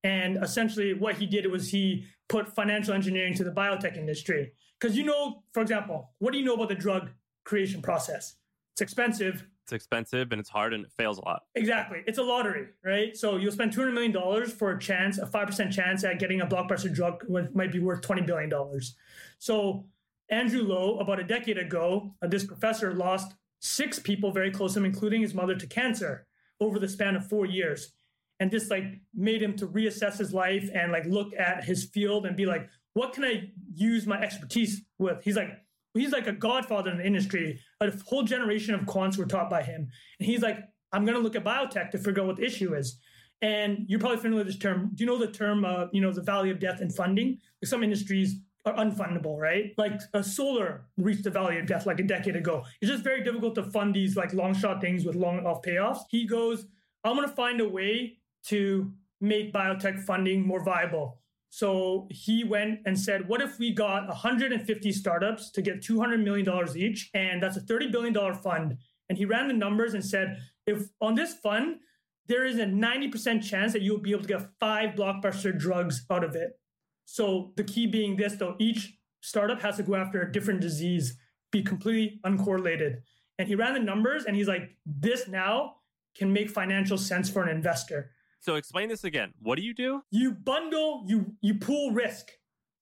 [0.04, 4.54] And essentially, what he did was he put financial engineering to the biotech industry.
[4.80, 7.10] Because you know, for example, what do you know about the drug
[7.46, 8.36] creation process?
[8.74, 9.46] It's expensive.
[9.66, 11.44] It's expensive and it's hard and it fails a lot.
[11.56, 12.00] Exactly.
[12.08, 13.16] It's a lottery, right?
[13.16, 16.94] So you'll spend $200 million for a chance, a 5% chance at getting a blockbuster
[16.94, 18.52] drug which might be worth $20 billion.
[19.38, 19.86] So
[20.30, 24.80] Andrew Lo, about a decade ago, uh, this professor lost six people very close to
[24.80, 26.28] him, including his mother, to cancer
[26.60, 27.94] over the span of four years.
[28.40, 32.26] And this like made him to reassess his life and like look at his field
[32.26, 35.24] and be like, what can I use my expertise with?
[35.24, 35.50] He's like,
[35.94, 37.60] he's like a godfather in the industry.
[37.80, 39.88] A whole generation of quants were taught by him.
[40.20, 40.58] And he's like,
[40.92, 43.00] I'm going to look at biotech to figure out what the issue is.
[43.44, 44.92] And you're probably familiar with this term.
[44.94, 47.40] Do you know the term, uh, you know, the valley of death in funding?
[47.64, 49.74] Some industries are unfundable, right?
[49.78, 52.64] Like uh, solar reached the valley of death like a decade ago.
[52.82, 56.02] It's just very difficult to fund these like long shot things with long off payoffs.
[56.10, 56.66] He goes,
[57.04, 61.20] I'm going to find a way to make biotech funding more viable.
[61.50, 66.48] So he went and said, What if we got 150 startups to get $200 million
[66.78, 67.10] each?
[67.14, 68.78] And that's a $30 billion fund.
[69.10, 71.78] And he ran the numbers and said, If on this fund,
[72.28, 76.24] there is a 90% chance that you'll be able to get five blockbuster drugs out
[76.24, 76.58] of it.
[77.12, 81.18] So the key being this, though, each startup has to go after a different disease,
[81.52, 83.02] be completely uncorrelated.
[83.38, 85.76] And he ran the numbers and he's like, This now
[86.18, 89.34] can make financial sense for an investor So explain this again.
[89.42, 90.04] What do you do?
[90.12, 92.32] you bundle you you pool risk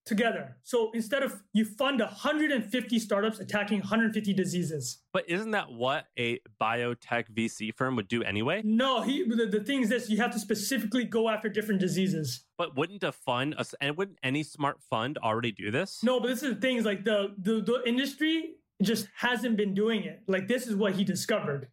[0.10, 6.08] together so instead of you fund 150 startups attacking 150 diseases But isn't that what
[6.17, 8.62] a biotech VC firm would do anyway?
[8.65, 12.43] no he the, the thing is this you have to specifically go after different diseases
[12.58, 16.04] But wouldn't a fund, and wouldn't any smart fund already do this?
[16.04, 19.74] no but this is the thing is like the, the the industry just hasn't been
[19.74, 21.67] doing it like this is what he discovered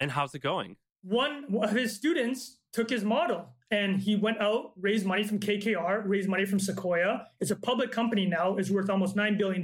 [0.00, 0.76] And how's it going?
[1.02, 3.40] one of his students took his model
[3.74, 7.26] and he went out, raised money from KKR, raised money from Sequoia.
[7.40, 9.62] It's a public company now, is worth almost $9 billion.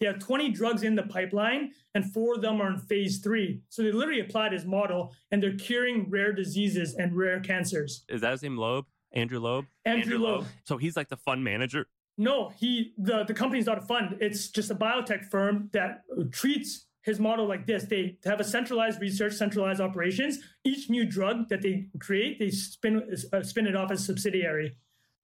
[0.00, 3.60] They have 20 drugs in the pipeline, and four of them are in phase three.
[3.68, 8.04] So they literally applied his model, and they're curing rare diseases and rare cancers.
[8.08, 8.86] Is that his name Loeb?
[9.12, 9.66] Andrew Loeb?
[9.84, 10.46] Andrew, Loeb.
[10.64, 11.88] So he's like the fund manager.
[12.16, 14.16] No, he the, the company's not a fund.
[14.20, 17.84] It's just a biotech firm that treats his model like this.
[17.84, 20.40] They have a centralized research, centralized operations.
[20.64, 24.76] Each new drug that they create, they spin uh, spin it off as a subsidiary.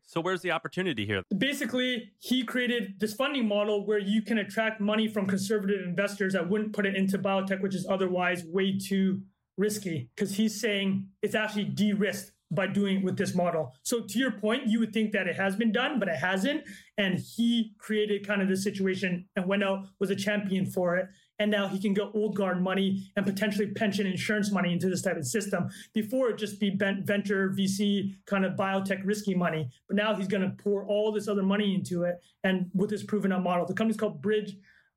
[0.05, 1.23] So where's the opportunity here?
[1.37, 6.49] Basically, he created this funding model where you can attract money from conservative investors that
[6.49, 9.23] wouldn't put it into biotech, which is otherwise way too
[9.57, 10.11] risky.
[10.14, 13.73] Because he's saying it's actually de-risked by doing it with this model.
[13.83, 16.64] So to your point, you would think that it has been done, but it hasn't.
[16.99, 21.07] And he created kind of this situation and went out was a champion for it.
[21.43, 25.03] And now he can get old guard money and potentially pension insurance money into this
[25.03, 25.69] type of system.
[25.93, 30.45] Before it just be venture VC kind of biotech risky money, but now he's going
[30.45, 32.23] to pour all this other money into it.
[32.45, 34.55] And with this proven out model, the company's called BridgeBio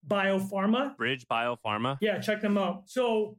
[0.08, 0.96] Pharma.
[0.98, 1.98] BridgeBio Pharma.
[2.00, 2.84] Yeah, check them out.
[2.86, 3.38] So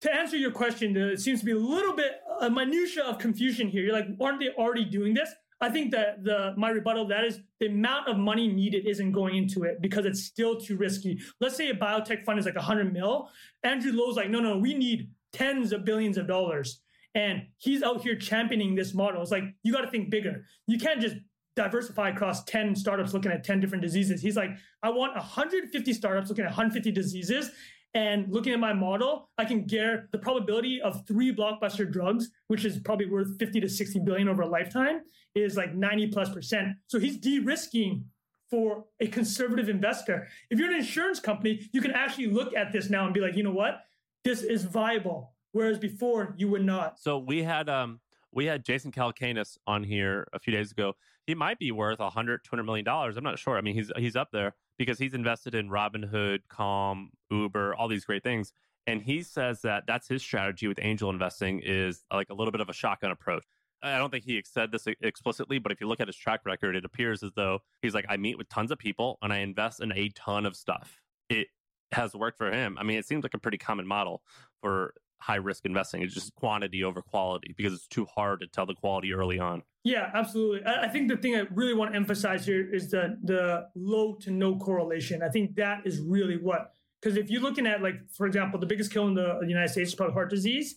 [0.00, 3.68] to answer your question, there seems to be a little bit a minutia of confusion
[3.68, 3.82] here.
[3.82, 5.28] You're like, aren't they already doing this?
[5.60, 9.36] I think that the my rebuttal that is the amount of money needed isn't going
[9.36, 11.20] into it because it's still too risky.
[11.40, 13.28] Let's say a biotech fund is like 100 mil.
[13.62, 16.80] Andrew Lo's like, no, no, we need tens of billions of dollars.
[17.14, 19.20] And he's out here championing this model.
[19.20, 20.44] It's like, you got to think bigger.
[20.66, 21.16] You can't just
[21.56, 24.22] diversify across 10 startups looking at 10 different diseases.
[24.22, 24.50] He's like,
[24.82, 27.50] I want 150 startups looking at 150 diseases
[27.94, 32.64] and looking at my model, I can get the probability of three blockbuster drugs, which
[32.64, 35.00] is probably worth 50 to 60 billion over a lifetime,
[35.34, 36.76] is like 90 plus percent.
[36.86, 38.04] So he's de-risking
[38.48, 40.28] for a conservative investor.
[40.50, 43.36] If you're an insurance company, you can actually look at this now and be like,
[43.36, 43.82] you know what?
[44.24, 45.34] This is viable.
[45.52, 47.00] Whereas before you would not.
[47.00, 48.00] So we had um
[48.32, 50.94] we had Jason Calacanis on here a few days ago.
[51.26, 53.16] He might be worth 100, 200 million dollars.
[53.16, 53.56] I'm not sure.
[53.56, 58.04] I mean, he's he's up there because he's invested in Robinhood, Calm, Uber, all these
[58.04, 58.52] great things.
[58.86, 62.60] And he says that that's his strategy with angel investing is like a little bit
[62.60, 63.44] of a shotgun approach.
[63.82, 66.76] I don't think he said this explicitly, but if you look at his track record,
[66.76, 69.80] it appears as though he's like, I meet with tons of people and I invest
[69.80, 71.00] in a ton of stuff.
[71.28, 71.48] It
[71.92, 72.76] has worked for him.
[72.78, 74.22] I mean, it seems like a pretty common model
[74.60, 76.02] for high risk investing.
[76.02, 79.62] It's just quantity over quality because it's too hard to tell the quality early on.
[79.84, 80.66] Yeah, absolutely.
[80.66, 84.30] I think the thing I really want to emphasize here is the the low to
[84.30, 85.22] no correlation.
[85.22, 88.66] I think that is really what because if you're looking at like for example, the
[88.66, 90.76] biggest kill in the United States is probably heart disease.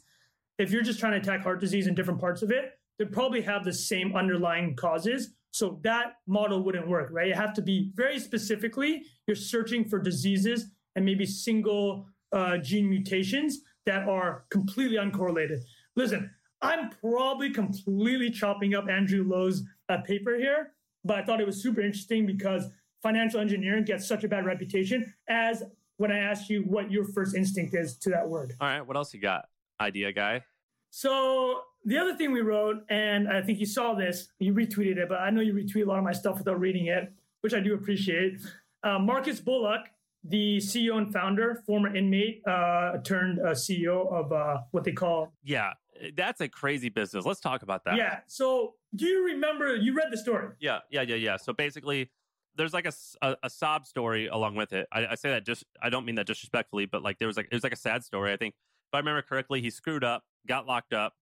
[0.57, 3.41] If you're just trying to attack heart disease in different parts of it, they probably
[3.41, 5.33] have the same underlying causes.
[5.51, 7.27] So that model wouldn't work, right?
[7.27, 12.89] You have to be very specifically, you're searching for diseases and maybe single uh, gene
[12.89, 15.59] mutations that are completely uncorrelated.
[15.95, 16.29] Listen,
[16.61, 21.61] I'm probably completely chopping up Andrew Lo's uh, paper here, but I thought it was
[21.61, 22.65] super interesting because
[23.01, 25.63] financial engineering gets such a bad reputation as
[25.97, 28.53] when I asked you what your first instinct is to that word.
[28.61, 29.45] All right, what else you got?
[29.81, 30.41] Idea guy.
[30.89, 35.09] So the other thing we wrote, and I think you saw this, you retweeted it,
[35.09, 37.59] but I know you retweet a lot of my stuff without reading it, which I
[37.59, 38.39] do appreciate.
[38.83, 39.87] Uh, Marcus Bullock
[40.23, 45.33] the CEO and founder, former inmate, uh, turned uh, CEO of uh, what they call.
[45.43, 45.73] Yeah,
[46.15, 47.25] that's a crazy business.
[47.25, 47.97] Let's talk about that.
[47.97, 48.19] Yeah.
[48.27, 49.75] So, do you remember?
[49.75, 50.49] You read the story.
[50.59, 51.37] Yeah, yeah, yeah, yeah.
[51.37, 52.09] So basically,
[52.55, 54.87] there's like a, a, a sob story along with it.
[54.91, 57.47] I, I, say that just I don't mean that disrespectfully, but like there was like
[57.51, 58.31] it was like a sad story.
[58.31, 61.13] I think if I remember correctly, he screwed up, got locked up,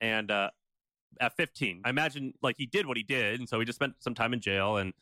[0.00, 0.50] and uh,
[1.20, 3.94] at 15, I imagine like he did what he did, and so he just spent
[4.00, 4.92] some time in jail and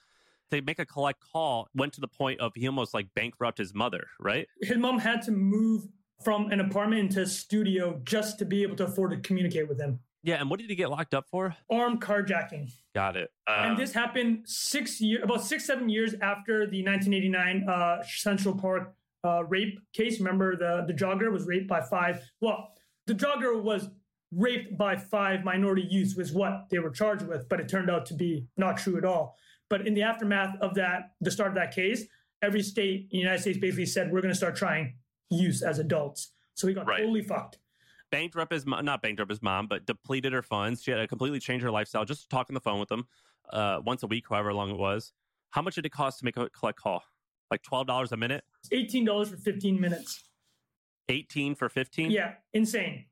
[0.51, 3.75] they make a collect call went to the point of he almost like bankrupt his
[3.75, 4.47] mother, right?
[4.61, 5.87] His mom had to move
[6.23, 9.81] from an apartment into a studio just to be able to afford to communicate with
[9.81, 10.01] him.
[10.23, 11.57] Yeah, and what did he get locked up for?
[11.71, 12.71] Armed carjacking.
[12.95, 13.31] Got it.
[13.47, 18.55] Uh, and this happened six years, about six, seven years after the 1989 uh, Central
[18.55, 20.19] Park uh, rape case.
[20.19, 22.21] Remember, the the jogger was raped by five.
[22.41, 22.69] Well,
[23.07, 23.89] the jogger was
[24.33, 28.07] raped by five minority youths, was what they were charged with, but it turned out
[28.07, 29.37] to be not true at all.
[29.71, 32.05] But in the aftermath of that, the start of that case,
[32.43, 34.97] every state in the United States basically said we're going to start trying
[35.31, 36.33] use as adults.
[36.55, 36.99] So he got right.
[36.99, 37.59] totally fucked.
[38.11, 40.83] Bankrupt his mom, not bankrupt his mom, but depleted her funds.
[40.83, 43.07] She had to completely change her lifestyle just to talk on the phone with them
[43.53, 45.13] uh, once a week, however long it was.
[45.51, 47.05] How much did it cost to make a collect call?
[47.53, 48.43] Like twelve dollars a minute?
[48.73, 50.25] Eighteen dollars for fifteen minutes.
[51.09, 52.11] Eighteen for fifteen?
[52.11, 53.07] Yeah, insane.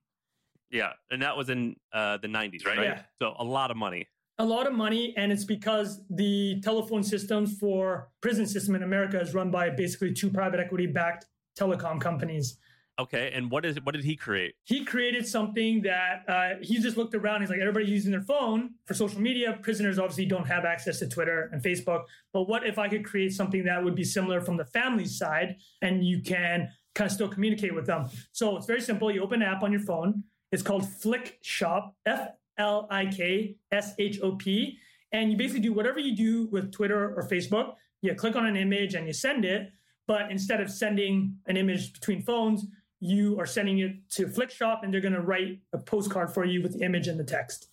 [0.70, 2.78] Yeah, and that was in uh, the nineties, right?
[2.78, 3.02] Yeah.
[3.20, 4.06] So a lot of money
[4.38, 9.20] a lot of money and it's because the telephone systems for prison system in america
[9.20, 11.26] is run by basically two private equity backed
[11.58, 12.58] telecom companies
[13.00, 14.56] Okay, and what is what did he create?
[14.64, 17.42] He created something that uh, he just looked around.
[17.42, 19.56] He's like, everybody using their phone for social media.
[19.62, 22.02] Prisoners obviously don't have access to Twitter and Facebook.
[22.32, 25.56] But what if I could create something that would be similar from the family side,
[25.80, 28.08] and you can kind of still communicate with them?
[28.32, 29.12] So it's very simple.
[29.12, 30.24] You open an app on your phone.
[30.50, 31.92] It's called Flikshop.
[32.04, 34.78] F L I K S H O P.
[35.12, 37.74] And you basically do whatever you do with Twitter or Facebook.
[38.02, 39.70] You click on an image and you send it.
[40.06, 42.66] But instead of sending an image between phones,
[43.00, 46.62] you are sending it to Flikshop and they're going to write a postcard for you
[46.62, 47.68] with the image and the text.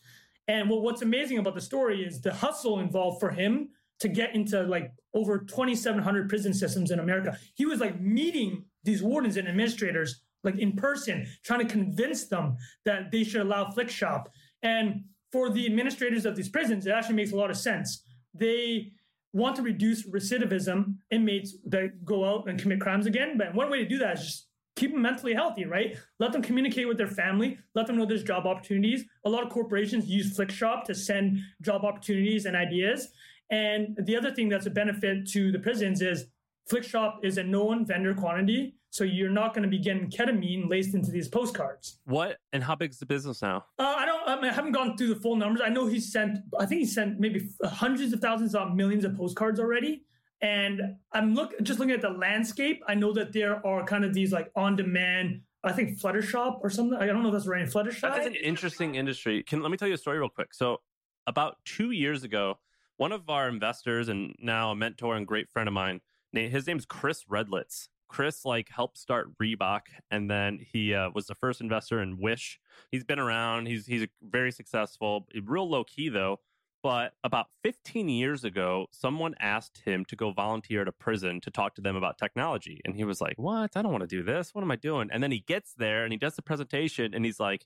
[0.48, 3.70] And well, what's amazing about the story is the hustle involved for him
[4.00, 7.38] to get into like over 2,700 prison systems in America.
[7.56, 12.56] He was like meeting these wardens and administrators like in person, trying to convince them
[12.86, 14.28] that they should allow Flikshop.
[14.66, 18.04] And for the administrators of these prisons, it actually makes a lot of sense.
[18.34, 18.92] They
[19.32, 23.38] want to reduce recidivism, inmates that go out and commit crimes again.
[23.38, 25.98] But one way to do that is just keep them mentally healthy, right?
[26.20, 27.60] Let them communicate with their family.
[27.76, 29.06] Let them know there's job opportunities.
[29.26, 33.10] A lot of corporations use Flikshop to send job opportunities and ideas.
[33.52, 36.26] And the other thing that's a benefit to the prisons is
[36.72, 38.76] Flikshop is a known vendor quantity.
[38.96, 42.00] So you're not going to be getting ketamine laced into these postcards.
[42.06, 43.66] What and how big is the business now?
[43.78, 44.22] Uh, I don't.
[44.26, 45.62] I, mean, I haven't gone through the full numbers.
[45.62, 46.38] I know he sent.
[46.58, 50.06] I think he sent maybe hundreds of thousands of millions of postcards already.
[50.40, 52.84] And I'm look just looking at the landscape.
[52.88, 55.42] I know that there are kind of these like on-demand.
[55.62, 56.98] I think Fluttershop or something.
[56.98, 57.68] I don't know if that's right.
[57.68, 58.00] Fluttershop.
[58.00, 59.44] That's an interesting industry.
[59.44, 60.54] Can let me tell you a story real quick.
[60.54, 60.80] So
[61.28, 62.60] about two years ago,
[62.96, 66.00] one of our investors and now a mentor and great friend of mine,
[66.32, 67.90] his name's Chris Redlitz.
[68.08, 72.60] Chris like helped start Reebok, and then he uh, was the first investor in Wish.
[72.92, 73.68] He's been around.
[73.68, 75.28] He's he's very successful.
[75.44, 76.40] Real low key though.
[76.86, 81.50] But about 15 years ago, someone asked him to go volunteer at a prison to
[81.50, 82.80] talk to them about technology.
[82.86, 83.72] And he was like, What?
[83.76, 84.54] I don't want to do this.
[84.54, 85.10] What am I doing?
[85.12, 87.66] And then he gets there and he does the presentation and he's like,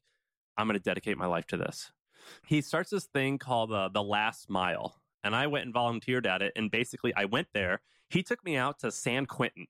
[0.58, 1.92] I'm going to dedicate my life to this.
[2.46, 4.96] He starts this thing called uh, The Last Mile.
[5.24, 6.54] And I went and volunteered at it.
[6.56, 7.82] And basically, I went there.
[8.10, 9.68] He took me out to San Quentin.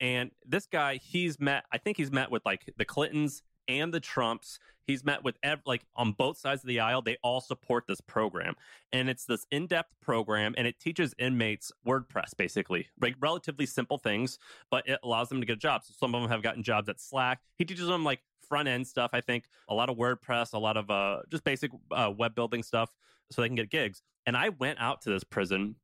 [0.00, 4.00] And this guy, he's met, I think he's met with like the Clintons and the
[4.00, 4.58] Trumps.
[4.86, 7.00] He's met with ev- like on both sides of the aisle.
[7.00, 8.54] They all support this program,
[8.92, 14.38] and it's this in-depth program, and it teaches inmates WordPress basically, like relatively simple things,
[14.70, 15.86] but it allows them to get jobs.
[15.86, 17.40] So some of them have gotten jobs at Slack.
[17.56, 19.10] He teaches them like front end stuff.
[19.14, 22.62] I think a lot of WordPress, a lot of uh, just basic uh, web building
[22.62, 22.90] stuff,
[23.30, 24.02] so they can get gigs.
[24.26, 25.76] And I went out to this prison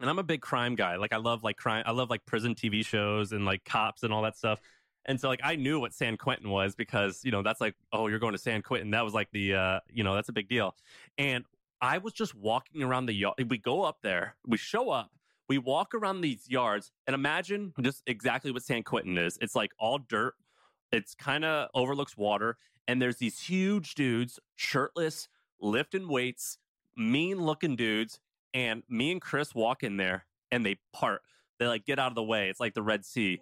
[0.00, 0.96] and I'm a big crime guy.
[0.96, 1.84] Like I love like crime.
[1.86, 4.60] I love like prison TV shows and like cops and all that stuff.
[5.06, 8.08] And so like I knew what San Quentin was because, you know, that's like, oh,
[8.08, 8.90] you're going to San Quentin.
[8.90, 10.74] That was like the uh, you know, that's a big deal.
[11.16, 11.44] And
[11.80, 13.34] I was just walking around the yard.
[13.48, 15.10] We go up there, we show up,
[15.48, 19.38] we walk around these yards, and imagine just exactly what San Quentin is.
[19.40, 20.34] It's like all dirt.
[20.90, 22.56] It's kind of overlooks water,
[22.86, 25.28] and there's these huge dudes, shirtless,
[25.60, 26.58] lifting weights,
[26.96, 28.20] mean looking dudes.
[28.54, 31.22] And me and Chris walk in there and they part.
[31.58, 32.48] They like get out of the way.
[32.48, 33.40] It's like the Red Sea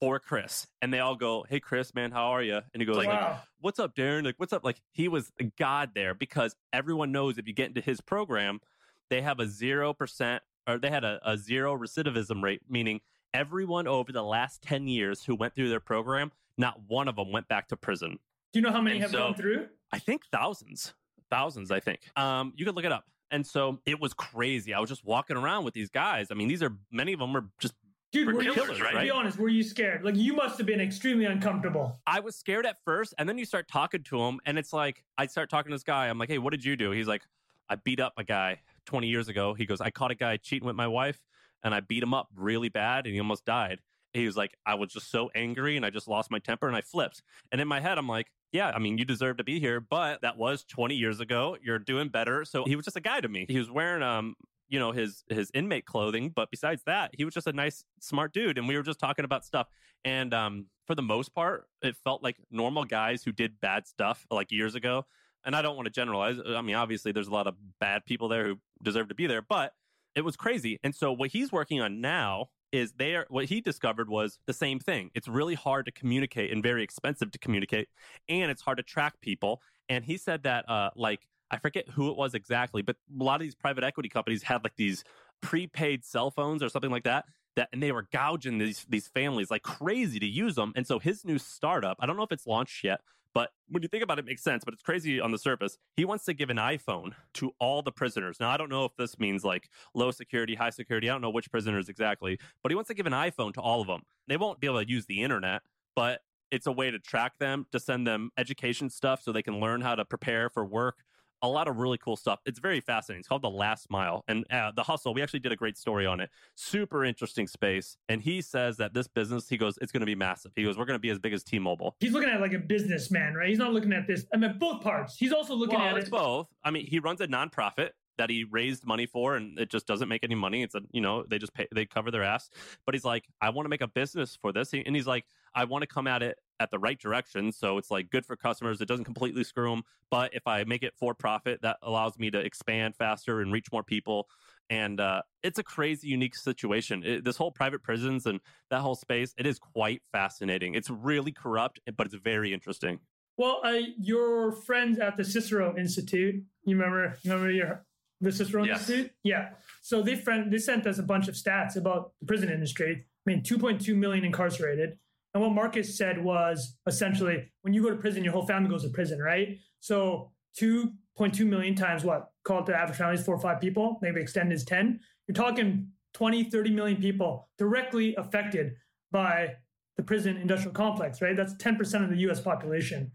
[0.00, 0.66] for Chris.
[0.82, 2.56] And they all go, Hey, Chris, man, how are you?
[2.72, 3.38] And he goes, like.
[3.60, 4.24] What's up, Darren?
[4.24, 4.62] Like, what's up?
[4.64, 8.60] Like, he was a god there because everyone knows if you get into his program,
[9.08, 13.00] they have a 0% or they had a, a zero recidivism rate, meaning
[13.32, 17.32] everyone over the last 10 years who went through their program, not one of them
[17.32, 18.18] went back to prison.
[18.52, 19.66] Do you know how many And have so- gone through?
[19.92, 20.92] I think thousands,
[21.30, 22.00] thousands, I think.
[22.16, 23.04] Um, you could look it up.
[23.30, 24.74] And so it was crazy.
[24.74, 26.28] I was just walking around with these guys.
[26.30, 27.74] I mean, these are many of them are just
[28.14, 29.02] Dude, were you, killers, to right?
[29.02, 30.04] be honest, were you scared?
[30.04, 31.98] Like you must have been extremely uncomfortable.
[32.06, 35.02] I was scared at first, and then you start talking to him, and it's like
[35.18, 36.06] I start talking to this guy.
[36.08, 37.22] I'm like, "Hey, what did you do?" He's like,
[37.68, 40.64] "I beat up a guy 20 years ago." He goes, "I caught a guy cheating
[40.64, 41.18] with my wife,
[41.64, 43.80] and I beat him up really bad, and he almost died."
[44.12, 46.76] He was like, "I was just so angry, and I just lost my temper, and
[46.76, 49.60] I flipped." And in my head, I'm like, "Yeah, I mean, you deserve to be
[49.60, 51.58] here, but that was 20 years ago.
[51.62, 53.44] You're doing better." So he was just a guy to me.
[53.48, 54.36] He was wearing um
[54.68, 58.32] you know his his inmate clothing but besides that he was just a nice smart
[58.32, 59.68] dude and we were just talking about stuff
[60.04, 64.26] and um for the most part it felt like normal guys who did bad stuff
[64.30, 65.04] like years ago
[65.44, 68.28] and i don't want to generalize i mean obviously there's a lot of bad people
[68.28, 69.72] there who deserve to be there but
[70.14, 74.08] it was crazy and so what he's working on now is there what he discovered
[74.08, 77.88] was the same thing it's really hard to communicate and very expensive to communicate
[78.28, 82.10] and it's hard to track people and he said that uh like I forget who
[82.10, 85.04] it was exactly, but a lot of these private equity companies had like these
[85.40, 87.26] prepaid cell phones or something like that.
[87.54, 90.72] That and they were gouging these these families like crazy to use them.
[90.74, 93.02] And so his new startup, I don't know if it's launched yet,
[93.34, 94.64] but when you think about it, it makes sense.
[94.64, 95.76] But it's crazy on the surface.
[95.96, 98.38] He wants to give an iPhone to all the prisoners.
[98.40, 101.10] Now I don't know if this means like low security, high security.
[101.10, 103.80] I don't know which prisoners exactly, but he wants to give an iPhone to all
[103.80, 104.02] of them.
[104.28, 105.62] They won't be able to use the internet,
[105.94, 109.58] but It's a way to track them, to send them education stuff so they can
[109.58, 110.98] learn how to prepare for work.
[111.44, 112.40] A lot of really cool stuff.
[112.46, 113.20] It's very fascinating.
[113.20, 114.24] It's called The Last Mile.
[114.28, 116.30] And uh, The Hustle, we actually did a great story on it.
[116.54, 117.98] Super interesting space.
[118.08, 120.52] And he says that this business, he goes, it's going to be massive.
[120.56, 121.96] He goes, we're going to be as big as T Mobile.
[122.00, 123.50] He's looking at it like a businessman, right?
[123.50, 124.24] He's not looking at this.
[124.32, 125.16] I mean, both parts.
[125.18, 126.12] He's also looking well, at it's it.
[126.12, 126.48] both.
[126.64, 130.08] I mean, he runs a nonprofit that he raised money for and it just doesn't
[130.08, 130.62] make any money.
[130.62, 132.50] It's a you know they just pay they cover their ass.
[132.86, 134.72] But he's like i want to make a business for this.
[134.72, 137.52] And he's like i want to come at it at the right direction.
[137.52, 138.80] So it's like good for customers.
[138.80, 142.30] It doesn't completely screw them but if i make it for profit that allows me
[142.30, 144.28] to expand faster and reach more people.
[144.70, 147.02] And uh, it's a crazy unique situation.
[147.04, 148.40] It, this whole private prisons and
[148.70, 150.74] that whole space it is quite fascinating.
[150.74, 153.00] It's really corrupt but it's very interesting.
[153.36, 157.84] Well, uh, your friends at the Cicero Institute, you remember, remember your
[158.20, 158.88] the Cicero Yes.
[158.88, 159.12] Institute?
[159.22, 159.50] Yeah.
[159.82, 163.04] So they friend they sent us a bunch of stats about the prison industry.
[163.26, 164.98] I mean, 2.2 million incarcerated.
[165.32, 168.82] And what Marcus said was essentially when you go to prison, your whole family goes
[168.84, 169.58] to prison, right?
[169.80, 172.30] So 2.2 million times what?
[172.44, 173.98] Call it the average family is four or five people.
[174.02, 175.00] Maybe extend is 10.
[175.26, 178.74] You're talking 20, 30 million people directly affected
[179.10, 179.54] by
[179.96, 181.36] the prison industrial complex, right?
[181.36, 183.10] That's 10% of the US population.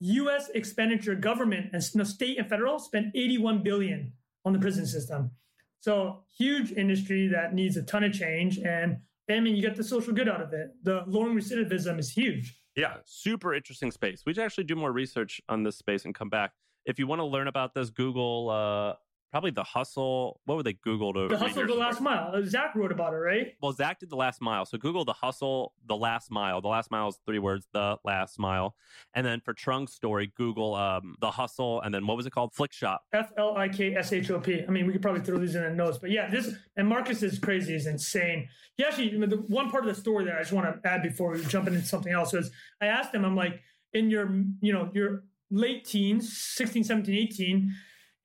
[0.00, 4.12] US expenditure, government and state and federal spent 81 billion
[4.44, 5.30] on the prison system.
[5.80, 8.58] So huge industry that needs a ton of change.
[8.58, 8.98] And
[9.30, 10.70] I mean, you get the social good out of it.
[10.82, 12.56] The lowering recidivism is huge.
[12.76, 14.22] Yeah, super interesting space.
[14.26, 16.52] We should actually do more research on this space and come back.
[16.86, 18.94] If you want to learn about this, Google uh,
[19.30, 20.40] probably the hustle.
[20.44, 21.28] What would they Google to?
[21.28, 22.30] The hustle the last mile.
[22.34, 23.54] Uh, Zach wrote about it, right?
[23.62, 24.64] Well, Zach did the last mile.
[24.64, 26.60] So Google the hustle, the last mile.
[26.60, 28.74] The last mile is three words, the last mile.
[29.14, 32.52] And then for Trung's story, Google um, the hustle, and then what was it called?
[32.54, 32.98] Flikshop.
[33.12, 34.62] F L I K S H O P.
[34.66, 37.22] I mean, we could probably throw these in the notes, but yeah, this and Marcus
[37.22, 38.48] is crazy, is insane.
[38.76, 41.32] He actually, the one part of the story that I just want to add before
[41.32, 42.50] we jump into something else is
[42.80, 43.60] I asked him, I'm like,
[43.92, 47.74] in your, you know, your late teens, 16, 17, 18,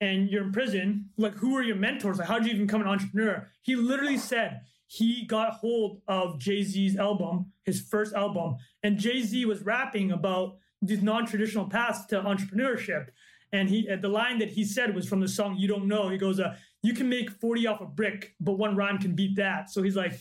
[0.00, 2.18] and you're in prison, like, who are your mentors?
[2.18, 3.48] Like, how did you even become an entrepreneur?
[3.62, 9.22] He literally said he got hold of Jay Z's album, his first album, and Jay
[9.22, 13.08] Z was rapping about these non-traditional paths to entrepreneurship.
[13.52, 16.18] And he, the line that he said was from the song "You Don't Know." He
[16.18, 19.70] goes, uh, "You can make forty off a brick, but one rhyme can beat that."
[19.70, 20.18] So he's like,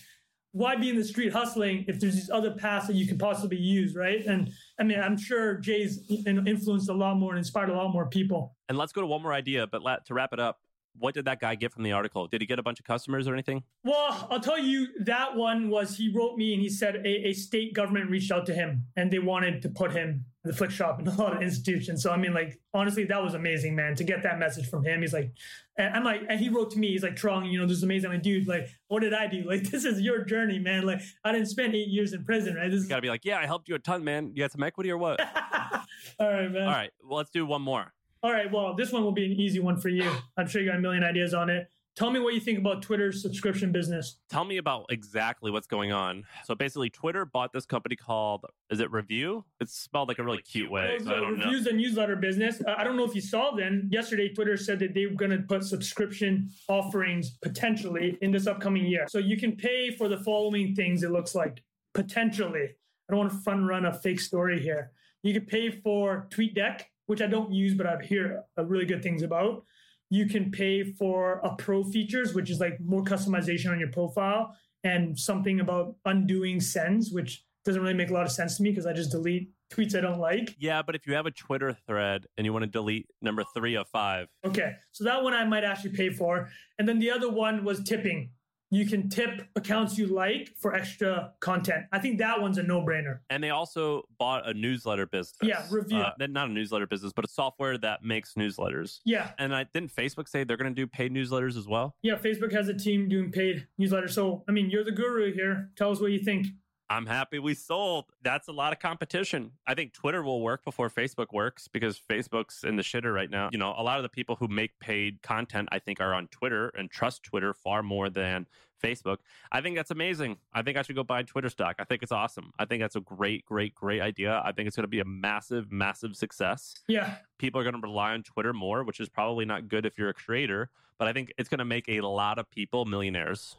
[0.55, 3.57] "Why be in the street hustling if there's these other paths that you can possibly
[3.57, 7.75] use, right?" And I mean, I'm sure Jay's influenced a lot more and inspired a
[7.75, 8.55] lot more people.
[8.69, 9.67] And let's go to one more idea.
[9.67, 10.59] But to wrap it up,
[10.97, 12.27] what did that guy get from the article?
[12.27, 13.63] Did he get a bunch of customers or anything?
[13.83, 17.33] Well, I'll tell you that one was he wrote me and he said a, a
[17.33, 20.99] state government reached out to him and they wanted to put him in the Flikshop
[20.99, 22.01] in a lot of institutions.
[22.01, 23.95] So I mean, like honestly, that was amazing, man.
[23.95, 25.31] To get that message from him, he's like,
[25.77, 27.83] and I'm like, and he wrote to me, he's like, Trung, you know, this is
[27.83, 28.09] amazing.
[28.09, 29.43] I'm like, dude, like, what did I do?
[29.43, 30.85] Like, this is your journey, man.
[30.85, 32.71] Like, I didn't spend eight years in prison, right?
[32.71, 34.31] This is got to be like, yeah, I helped you a ton, man.
[34.33, 35.19] You got some equity or what?
[36.19, 36.67] all right, man.
[36.67, 37.91] All right, well, let's do one more.
[38.25, 40.11] All right, well, this one will be an easy one for you.
[40.37, 41.67] I'm sure you got a million ideas on it.
[41.95, 44.17] Tell me what you think about Twitter's subscription business.
[44.31, 46.25] Tell me about exactly what's going on.
[46.43, 49.43] So basically, Twitter bought this company called, is it Revue?
[49.59, 50.97] It's spelled like a really cute way.
[51.03, 51.45] So I don't know.
[51.45, 52.63] Revue's and newsletter business.
[52.67, 53.89] Uh, I don't know if you saw then.
[53.91, 58.87] Yesterday, Twitter said that they were going to put subscription offerings potentially in this upcoming
[58.87, 59.05] year.
[59.07, 61.03] So you can pay for the following things.
[61.03, 61.61] It looks like
[61.93, 62.69] potentially.
[63.07, 64.91] I don't want to front run a fake story here.
[65.21, 69.03] You can pay for TweetDeck, which I don't use, but I've heard uh, really good
[69.03, 69.63] things about.
[70.09, 74.55] You can pay for a pro features, which is like more customization on your profile,
[74.83, 78.69] and something about undoing sends, which doesn't really make a lot of sense to me
[78.69, 80.55] because I just delete tweets I don't like.
[80.59, 83.75] Yeah, but if you have a Twitter thread and you want to delete number three
[83.75, 86.49] of five, Okay, so that one I might actually pay for.
[86.77, 88.29] And then the other one was tipping.
[88.71, 91.85] You can tip accounts you like for extra content.
[91.91, 93.19] I think that one's a no brainer.
[93.29, 95.37] and they also bought a newsletter business.
[95.41, 95.99] Yeah, Revue.
[95.99, 98.99] Uh, not a newsletter business, but a software that makes newsletters.
[99.05, 101.95] Yeah, And I didn't Facebook say they're going to do paid newsletters as well.
[102.01, 104.11] yeah, Facebook has a team doing paid newsletters.
[104.11, 105.69] So, I mean, you're the guru here.
[105.77, 106.47] Tell us what you think.
[106.89, 108.05] I'm happy we sold.
[108.21, 109.51] That's a lot of competition.
[109.65, 113.49] I think Twitter will work before Facebook works because Facebook's in the shitter right now.
[113.51, 116.27] You know, a lot of the people who make paid content, I think, are on
[116.27, 118.45] Twitter and trust Twitter far more than
[118.83, 119.17] Facebook.
[119.51, 120.37] I think that's amazing.
[120.53, 121.77] I think I should go buy Twitter stock.
[121.79, 122.51] I think it's awesome.
[122.59, 124.41] I think that's a great, great, great idea.
[124.45, 126.75] I think it's going to be a massive, massive success.
[126.87, 129.97] Yeah, People are going to rely on Twitter more, which is probably not good if
[129.97, 130.69] you're a creator,
[130.99, 133.57] but I think it's going to make a lot of people millionaires.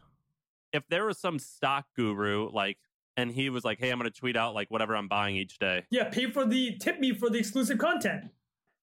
[0.73, 2.79] If there was some stock guru like
[3.17, 5.59] and he was like, "Hey, I'm going to tweet out like whatever I'm buying each
[5.59, 8.25] day." yeah, pay for the tip me for the exclusive content.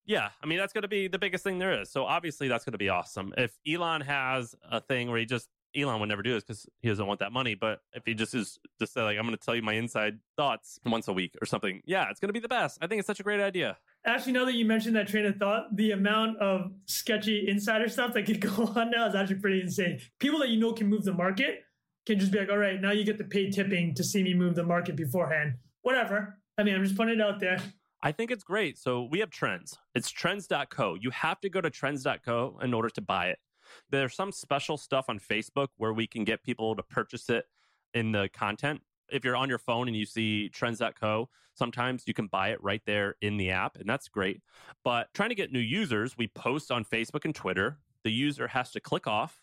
[0.05, 1.89] Yeah, I mean that's going to be the biggest thing there is.
[1.89, 3.33] So obviously that's going to be awesome.
[3.37, 6.89] If Elon has a thing where he just Elon would never do this because he
[6.89, 7.55] doesn't want that money.
[7.55, 10.19] But if he just is just say like, I'm going to tell you my inside
[10.37, 12.77] thoughts once a week or something, yeah, it's going to be the best.
[12.81, 13.77] I think it's such a great idea.
[14.05, 18.13] Actually, now that you mentioned that train of thought, the amount of sketchy insider stuff
[18.13, 19.99] that could go on now is actually pretty insane.
[20.19, 21.63] People that you know can move the market
[22.05, 24.33] can just be like, all right, now you get the paid tipping to see me
[24.33, 25.55] move the market beforehand.
[25.81, 26.39] Whatever.
[26.57, 27.59] I mean, I'm just putting it out there.
[28.01, 28.77] I think it's great.
[28.77, 29.77] So we have trends.
[29.95, 30.97] It's trends.co.
[30.99, 33.39] You have to go to trends.co in order to buy it.
[33.89, 37.45] There's some special stuff on Facebook where we can get people to purchase it
[37.93, 38.81] in the content.
[39.09, 42.81] If you're on your phone and you see trends.co, sometimes you can buy it right
[42.85, 44.41] there in the app, and that's great.
[44.83, 47.77] But trying to get new users, we post on Facebook and Twitter.
[48.03, 49.41] The user has to click off,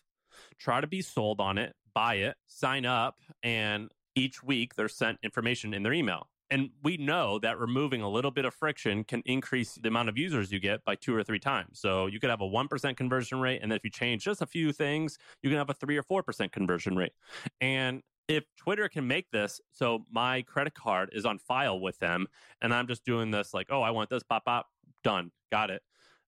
[0.59, 5.17] try to be sold on it, buy it, sign up, and each week they're sent
[5.23, 6.27] information in their email.
[6.49, 10.17] And we know that removing a little bit of friction can increase the amount of
[10.17, 11.79] users you get by two or three times.
[11.79, 13.61] So you could have a 1% conversion rate.
[13.61, 16.03] And then if you change just a few things, you can have a three or
[16.03, 17.13] 4% conversion rate.
[17.61, 22.27] And if Twitter can make this so my credit card is on file with them
[22.61, 24.67] and I'm just doing this like, oh, I want this, pop, pop,
[25.03, 25.81] done, got it.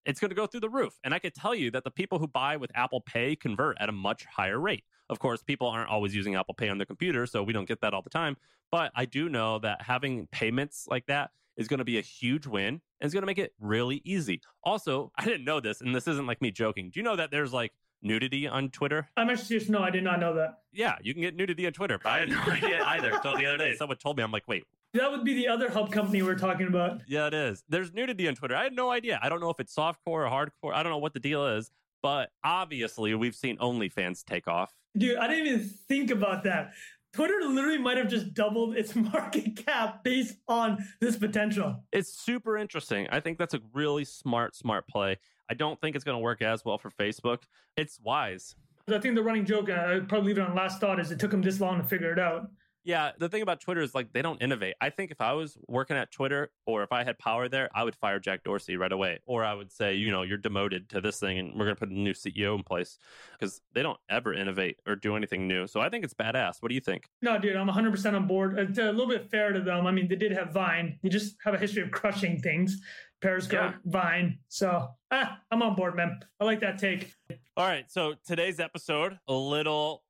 [0.04, 0.98] It's going to go through the roof.
[1.04, 3.88] And I could tell you that the people who buy with Apple Pay convert at
[3.88, 4.84] a much higher rate.
[5.10, 7.80] Of course, people aren't always using Apple Pay on their computer, so we don't get
[7.82, 8.36] that all the time.
[8.70, 12.46] But I do know that having payments like that is going to be a huge
[12.46, 14.40] win and it's going to make it really easy.
[14.62, 16.90] Also, I didn't know this, and this isn't like me joking.
[16.90, 17.72] Do you know that there's like
[18.04, 19.08] nudity on Twitter?
[19.16, 19.68] I'm actually serious.
[19.68, 20.58] No, I did not know that.
[20.72, 21.98] Yeah, you can get nudity on Twitter.
[22.02, 23.74] But I had no idea either until the other day.
[23.78, 26.66] Someone told me, I'm like, wait, That would be the other hub company we're talking
[26.66, 27.02] about.
[27.08, 27.64] Yeah, it is.
[27.68, 28.54] There's nudity on Twitter.
[28.56, 29.18] I had no idea.
[29.22, 30.74] I don't know if it's softcore or hardcore.
[30.74, 31.70] I don't know what the deal is,
[32.02, 34.72] but obviously we've seen OnlyFans take off.
[34.96, 36.72] Dude, I didn't even think about that.
[37.14, 41.84] Twitter literally might have just doubled its market cap based on this potential.
[41.92, 43.06] It's super interesting.
[43.10, 45.18] I think that's a really smart, smart play.
[45.48, 47.42] I don't think it's going to work as well for Facebook.
[47.76, 48.56] It's wise.
[48.88, 51.18] I think the running joke, uh, I'd probably leave it on last thought, is it
[51.18, 52.50] took them this long to figure it out.
[52.86, 54.74] Yeah, the thing about Twitter is like they don't innovate.
[54.78, 57.82] I think if I was working at Twitter or if I had power there, I
[57.82, 59.20] would fire Jack Dorsey right away.
[59.24, 61.80] Or I would say, you know, you're demoted to this thing and we're going to
[61.80, 62.98] put a new CEO in place
[63.32, 65.66] because they don't ever innovate or do anything new.
[65.66, 66.56] So I think it's badass.
[66.60, 67.08] What do you think?
[67.22, 68.58] No, dude, I'm 100% on board.
[68.58, 69.86] It's a little bit fair to them.
[69.86, 70.98] I mean, they did have Vine.
[71.02, 72.82] They just have a history of crushing things.
[73.24, 73.72] Periscope, Yeah.
[73.86, 74.38] Vine.
[74.48, 76.20] So ah, I'm on board, man.
[76.38, 77.14] I like that take.
[77.56, 77.90] All right.
[77.90, 80.02] So today's episode, a little,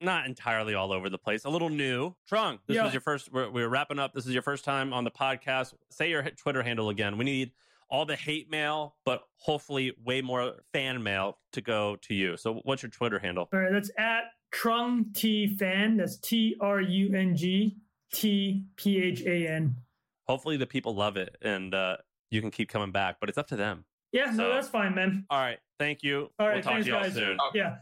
[0.00, 2.14] not entirely all over the place, a little new.
[2.30, 2.84] Trung, this Yeah.
[2.84, 4.14] was your first, we're, we're wrapping up.
[4.14, 5.74] This is your first time on the podcast.
[5.90, 7.18] Say your Twitter handle again.
[7.18, 7.50] We need
[7.90, 12.36] all the hate mail, but hopefully way more fan mail to go to you.
[12.36, 13.48] So what's your Twitter handle?
[13.52, 15.96] All right, that's at Trung T Phan.
[15.96, 17.76] That's T R U N G
[18.14, 19.74] T P H A N.
[20.28, 21.96] Hopefully the people love it and uh,
[22.30, 23.84] you can keep coming back, but it's up to them.
[24.12, 25.24] Yeah, no, So- that's fine, man.
[25.30, 25.58] All right.
[25.78, 26.30] Thank you.
[26.38, 27.14] All right, we'll talk thanks, to y'all guys.
[27.14, 27.38] soon.
[27.54, 27.76] Yeah.